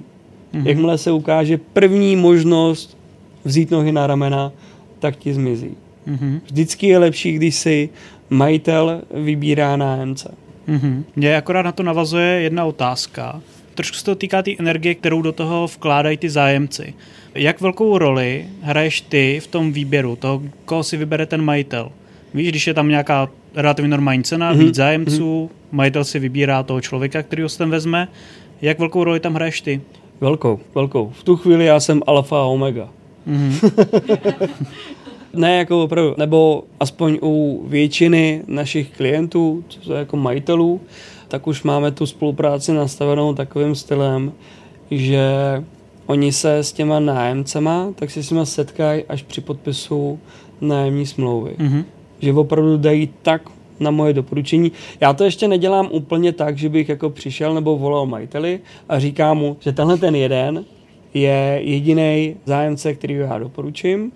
Mm-hmm. 0.54 0.66
Jakmile 0.66 0.98
se 0.98 1.12
ukáže 1.12 1.60
první 1.72 2.16
možnost 2.16 2.98
vzít 3.44 3.70
nohy 3.70 3.92
na 3.92 4.06
ramena, 4.06 4.52
tak 4.98 5.16
ti 5.16 5.34
zmizí. 5.34 5.70
Mm-hmm. 6.08 6.40
Vždycky 6.44 6.86
je 6.86 6.98
lepší, 6.98 7.32
když 7.32 7.54
si 7.54 7.88
majitel 8.30 9.00
vybírá 9.10 9.76
nájemce. 9.76 10.34
Mm-hmm. 10.70 11.04
Mě 11.16 11.36
akorát 11.36 11.62
na 11.62 11.72
to 11.72 11.82
navazuje 11.82 12.26
jedna 12.26 12.64
otázka. 12.64 13.40
Trošku 13.74 13.96
se 13.96 14.04
to 14.04 14.14
týká 14.14 14.42
té 14.42 14.50
energie, 14.58 14.94
kterou 14.94 15.22
do 15.22 15.32
toho 15.32 15.66
vkládají 15.66 16.16
ty 16.16 16.30
zájemci. 16.30 16.94
Jak 17.34 17.60
velkou 17.60 17.98
roli 17.98 18.46
hraješ 18.62 19.00
ty 19.00 19.40
v 19.42 19.46
tom 19.46 19.72
výběru, 19.72 20.16
toho, 20.16 20.42
koho 20.64 20.82
si 20.84 20.96
vybere 20.96 21.26
ten 21.26 21.42
majitel? 21.42 21.92
Víš, 22.34 22.48
když 22.48 22.66
je 22.66 22.74
tam 22.74 22.88
nějaká 22.88 23.28
relativně 23.54 23.88
normální 23.88 24.22
cena, 24.22 24.54
mm-hmm. 24.54 24.58
víc 24.58 24.74
zájemců, 24.74 25.50
mm-hmm. 25.52 25.76
majitel 25.76 26.04
si 26.04 26.18
vybírá 26.18 26.62
toho 26.62 26.80
člověka, 26.80 27.22
který 27.22 27.42
ho 27.42 27.48
sem 27.48 27.70
vezme. 27.70 28.08
Jak 28.62 28.78
velkou 28.78 29.04
roli 29.04 29.20
tam 29.20 29.34
hraješ 29.34 29.60
ty? 29.60 29.80
Velkou, 30.20 30.60
velkou. 30.74 31.12
V 31.14 31.24
tu 31.24 31.36
chvíli 31.36 31.64
já 31.64 31.80
jsem 31.80 32.02
alfa 32.06 32.36
a 32.36 32.44
omega. 32.44 32.88
Mm-hmm. 33.28 34.48
Ne, 35.34 35.58
jako 35.58 35.82
opravdu. 35.82 36.14
Nebo 36.18 36.64
aspoň 36.80 37.18
u 37.22 37.64
většiny 37.68 38.42
našich 38.46 38.90
klientů, 38.90 39.64
co 39.68 39.80
jsou 39.80 39.92
jako 39.92 40.16
majitelů, 40.16 40.80
tak 41.28 41.46
už 41.46 41.62
máme 41.62 41.90
tu 41.90 42.06
spolupráci 42.06 42.72
nastavenou 42.72 43.34
takovým 43.34 43.74
stylem, 43.74 44.32
že 44.90 45.24
oni 46.06 46.32
se 46.32 46.58
s 46.58 46.72
těma 46.72 47.00
nájemcema, 47.00 47.92
tak 47.94 48.10
se 48.10 48.22
s 48.22 48.30
nimi 48.30 48.46
setkají 48.46 49.04
až 49.08 49.22
při 49.22 49.40
podpisu 49.40 50.18
nájemní 50.60 51.06
smlouvy. 51.06 51.54
Mm-hmm. 51.58 51.84
Že 52.18 52.32
opravdu 52.32 52.76
dají 52.76 53.10
tak 53.22 53.42
na 53.80 53.90
moje 53.90 54.12
doporučení. 54.12 54.72
Já 55.00 55.12
to 55.12 55.24
ještě 55.24 55.48
nedělám 55.48 55.88
úplně 55.92 56.32
tak, 56.32 56.58
že 56.58 56.68
bych 56.68 56.88
jako 56.88 57.10
přišel 57.10 57.54
nebo 57.54 57.78
volal 57.78 58.06
majiteli 58.06 58.60
a 58.88 58.98
říkám 58.98 59.38
mu, 59.38 59.56
že 59.60 59.72
tenhle 59.72 59.98
ten 59.98 60.14
jeden 60.14 60.64
je 61.14 61.60
jediný 61.62 62.36
zájemce, 62.44 62.94
který 62.94 63.14
já 63.14 63.38
doporučím 63.38 64.12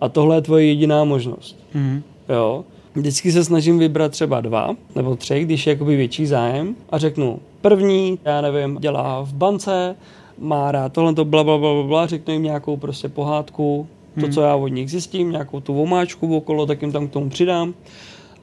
a 0.00 0.08
tohle 0.08 0.36
je 0.36 0.42
tvoje 0.42 0.64
jediná 0.64 1.04
možnost. 1.04 1.56
Mm. 1.74 2.02
Jo. 2.28 2.64
Vždycky 2.94 3.32
se 3.32 3.44
snažím 3.44 3.78
vybrat 3.78 4.12
třeba 4.12 4.40
dva 4.40 4.76
nebo 4.94 5.16
tři, 5.16 5.40
když 5.40 5.66
je 5.66 5.72
jakoby 5.72 5.96
větší 5.96 6.26
zájem 6.26 6.74
a 6.90 6.98
řeknu, 6.98 7.38
první, 7.60 8.18
já 8.24 8.40
nevím, 8.40 8.78
dělá 8.80 9.22
v 9.22 9.32
bance, 9.32 9.96
má 10.38 10.72
rád 10.72 10.92
tohle 10.92 11.14
to 11.14 11.24
bla, 11.24 11.44
bla, 11.44 11.58
bla, 11.58 11.82
bla, 11.82 12.06
řeknu 12.06 12.32
jim 12.32 12.42
nějakou 12.42 12.76
prostě 12.76 13.08
pohádku, 13.08 13.86
to, 14.14 14.20
hmm. 14.20 14.32
co 14.32 14.40
já 14.40 14.56
od 14.56 14.68
nich 14.68 14.90
zjistím, 14.90 15.30
nějakou 15.30 15.60
tu 15.60 15.74
vomáčku 15.74 16.36
okolo, 16.36 16.66
tak 16.66 16.82
jim 16.82 16.92
tam 16.92 17.08
k 17.08 17.10
tomu 17.10 17.30
přidám. 17.30 17.74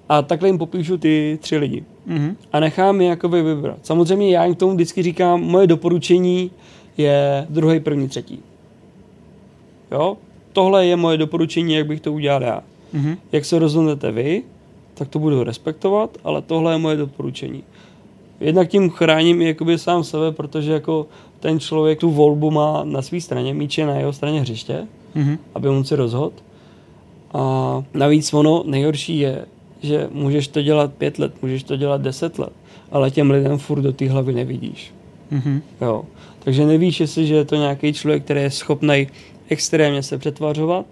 A 0.09 0.21
takhle 0.21 0.49
jim 0.49 0.57
popíšu 0.57 0.97
ty 0.97 1.39
tři 1.41 1.57
lidi. 1.57 1.83
hmm 2.07 2.35
A 2.51 2.59
nechám 2.59 3.01
je 3.01 3.07
jakoby 3.07 3.41
vybrat. 3.41 3.77
Samozřejmě 3.83 4.29
já 4.29 4.45
jim 4.45 4.55
k 4.55 4.59
tomu 4.59 4.73
vždycky 4.73 5.03
říkám, 5.03 5.41
moje 5.41 5.67
doporučení 5.67 6.51
je 6.97 7.47
druhý, 7.49 7.79
první, 7.79 8.07
třetí. 8.07 8.39
Jo? 9.91 10.17
Tohle 10.53 10.85
je 10.85 10.95
moje 10.95 11.17
doporučení, 11.17 11.73
jak 11.73 11.87
bych 11.87 12.01
to 12.01 12.13
udělal 12.13 12.43
já. 12.43 12.63
Mm-hmm. 12.93 13.17
Jak 13.31 13.45
se 13.45 13.59
rozhodnete 13.59 14.11
vy, 14.11 14.43
tak 14.93 15.07
to 15.07 15.19
budu 15.19 15.43
respektovat, 15.43 16.17
ale 16.23 16.41
tohle 16.41 16.73
je 16.73 16.77
moje 16.77 16.97
doporučení. 16.97 17.63
Jednak 18.39 18.69
tím 18.69 18.89
chráním 18.89 19.41
i 19.41 19.45
jakoby 19.47 19.77
sám 19.77 20.03
sebe, 20.03 20.31
protože 20.31 20.71
jako 20.71 21.07
ten 21.39 21.59
člověk 21.59 21.99
tu 21.99 22.09
volbu 22.09 22.51
má 22.51 22.83
na 22.83 23.01
své 23.01 23.21
straně, 23.21 23.53
míč 23.53 23.77
je 23.77 23.85
na 23.85 23.95
jeho 23.95 24.13
straně 24.13 24.41
hřiště, 24.41 24.87
mm-hmm. 25.15 25.37
aby 25.55 25.69
on 25.69 25.83
si 25.83 25.95
rozhodl. 25.95 26.33
A 27.33 27.83
navíc 27.93 28.33
ono 28.33 28.63
nejhorší 28.65 29.19
je, 29.19 29.45
že 29.81 30.07
můžeš 30.11 30.47
to 30.47 30.61
dělat 30.61 30.93
pět 30.93 31.19
let, 31.19 31.33
můžeš 31.41 31.63
to 31.63 31.75
dělat 31.75 32.01
deset 32.01 32.39
let, 32.39 32.53
ale 32.91 33.11
těm 33.11 33.31
lidem 33.31 33.57
furt 33.57 33.81
do 33.81 33.93
té 33.93 34.09
hlavy 34.09 34.33
nevidíš. 34.33 34.93
Mm-hmm. 35.31 35.61
Jo. 35.81 36.03
Takže 36.39 36.65
nevíš, 36.65 36.99
jestli 36.99 37.27
že 37.27 37.35
je 37.35 37.45
to 37.45 37.55
nějaký 37.55 37.93
člověk, 37.93 38.23
který 38.23 38.41
je 38.41 38.51
schopný 38.51 39.07
extrémně 39.49 40.03
se 40.03 40.17
přetvařovat 40.17 40.85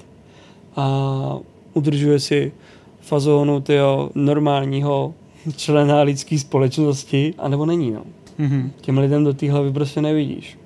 a 0.76 1.38
udržuje 1.74 2.20
si 2.20 2.52
fazónu 3.02 3.62
tyjo, 3.62 4.10
normálního 4.16 5.14
člena 5.56 6.02
lidské 6.02 6.40
společnosti, 6.40 7.34
anebo 7.38 7.66
není. 7.66 7.92
No. 7.92 8.04
Mm-hmm. 8.40 8.70
Těm 8.82 8.98
lidem 8.98 9.24
do 9.24 9.34
té 9.34 9.52
hlavy 9.52 9.74
prostě 9.74 10.02
nevidíš. 10.02 10.58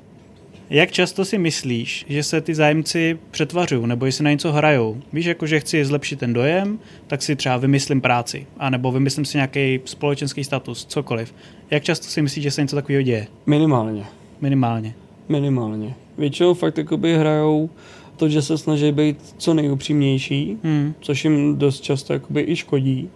Jak 0.70 0.92
často 0.92 1.26
si 1.26 1.38
myslíš, 1.38 2.06
že 2.10 2.24
se 2.24 2.42
ty 2.42 2.56
zájemci 2.56 3.20
přetvařují, 3.32 3.88
nebo 3.88 4.06
jestli 4.06 4.24
na 4.24 4.32
něco 4.32 4.52
hrajou? 4.52 4.98
Víš, 5.14 5.26
jako 5.26 5.48
že 5.48 5.60
chci 5.60 5.86
zlepšit 5.86 6.20
ten 6.20 6.34
dojem, 6.34 6.80
tak 7.08 7.22
si 7.22 7.36
třeba 7.36 7.58
vymyslím 7.58 8.02
práci, 8.02 8.48
anebo 8.58 8.92
vymyslím 8.92 9.26
si 9.26 9.38
nějaký 9.38 9.80
společenský 9.86 10.44
status, 10.44 10.86
cokoliv. 10.86 11.34
Jak 11.72 11.84
často 11.84 12.08
si 12.08 12.22
myslíš, 12.22 12.44
že 12.44 12.52
se 12.52 12.62
něco 12.62 12.76
takového 12.76 13.02
děje? 13.02 13.28
Minimálně. 13.46 14.06
Minimálně. 14.42 14.96
Minimálně. 15.30 15.96
Většinou 16.18 16.54
fakt 16.54 16.78
jakoby 16.78 17.18
hrajou 17.18 17.70
to, 18.18 18.30
že 18.30 18.42
se 18.42 18.58
snaží 18.58 18.92
být 18.92 19.18
co 19.38 19.54
nejupřímnější, 19.54 20.58
hmm. 20.64 20.94
což 21.00 21.24
jim 21.24 21.58
dost 21.58 21.82
často 21.82 22.14
jakoby 22.14 22.46
i 22.48 22.56
škodí. 22.56 23.10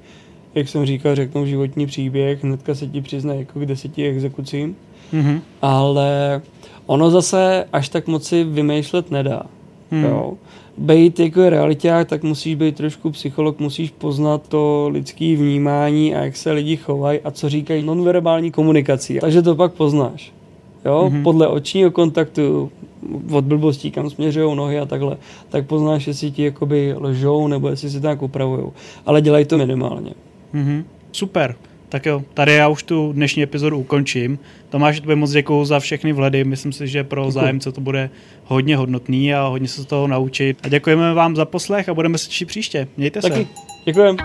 Jak 0.55 0.69
jsem 0.69 0.85
říkal, 0.85 1.15
řeknou 1.15 1.45
životní 1.45 1.85
příběh, 1.85 2.43
hnedka 2.43 2.75
se 2.75 2.87
ti 2.87 3.01
přiznají 3.01 3.39
jako 3.39 3.59
k 3.59 3.65
deseti 3.65 4.07
exekucím. 4.07 4.75
Hmm. 5.11 5.41
Ale 5.61 6.41
ono 6.85 7.11
zase 7.11 7.65
až 7.73 7.89
tak 7.89 8.07
moci 8.07 8.43
vymýšlet 8.43 9.11
nedá. 9.11 9.43
Hmm. 9.91 10.03
Jo. 10.03 10.33
Bejt 10.77 11.19
jako 11.19 11.49
realiták, 11.49 12.07
tak 12.07 12.23
musíš 12.23 12.55
být 12.55 12.75
trošku 12.75 13.11
psycholog, 13.11 13.59
musíš 13.59 13.89
poznat 13.89 14.47
to 14.47 14.89
lidské 14.91 15.35
vnímání 15.35 16.15
a 16.15 16.23
jak 16.23 16.35
se 16.35 16.51
lidi 16.51 16.77
chovají 16.77 17.19
a 17.19 17.31
co 17.31 17.49
říkají 17.49 17.83
nonverbální 17.83 18.51
komunikací. 18.51 19.19
Takže 19.19 19.41
to 19.41 19.55
pak 19.55 19.73
poznáš. 19.73 20.33
Jo? 20.85 21.09
Mm-hmm. 21.09 21.23
Podle 21.23 21.47
očního 21.47 21.91
kontaktu, 21.91 22.71
od 23.31 23.45
blbostí, 23.45 23.91
kam 23.91 24.09
směřují 24.09 24.55
nohy 24.55 24.79
a 24.79 24.85
takhle, 24.85 25.17
tak 25.49 25.65
poznáš, 25.65 26.07
jestli 26.07 26.31
ti 26.31 26.43
jakoby 26.43 26.95
lžou 26.99 27.47
nebo 27.47 27.69
jestli 27.69 27.89
si 27.89 28.01
tak 28.01 28.21
upravují. 28.21 28.71
Ale 29.05 29.21
dělají 29.21 29.45
to 29.45 29.57
minimálně. 29.57 30.11
Mm-hmm. 30.53 30.83
Super. 31.11 31.55
Tak 31.89 32.05
jo, 32.05 32.23
tady 32.33 32.53
já 32.53 32.67
už 32.67 32.83
tu 32.83 33.13
dnešní 33.13 33.43
epizodu 33.43 33.77
ukončím. 33.77 34.39
Tomáš, 34.69 34.99
tobě 34.99 35.15
moc 35.15 35.31
děkuju 35.31 35.65
za 35.65 35.79
všechny 35.79 36.13
vhledy. 36.13 36.43
Myslím 36.43 36.71
si, 36.71 36.87
že 36.87 37.03
pro 37.03 37.31
zájemce 37.31 37.71
to 37.71 37.81
bude 37.81 38.09
hodně 38.45 38.77
hodnotný 38.77 39.33
a 39.33 39.47
hodně 39.47 39.67
se 39.67 39.81
z 39.81 39.85
toho 39.85 40.07
naučit. 40.07 40.57
A 40.63 40.69
děkujeme 40.69 41.13
vám 41.13 41.35
za 41.35 41.45
poslech 41.45 41.89
a 41.89 41.93
budeme 41.93 42.17
se 42.17 42.27
těšit 42.27 42.47
příště. 42.47 42.87
Mějte 42.97 43.21
Taky. 43.21 43.35
se. 43.35 43.47
Děkujeme. 43.85 44.17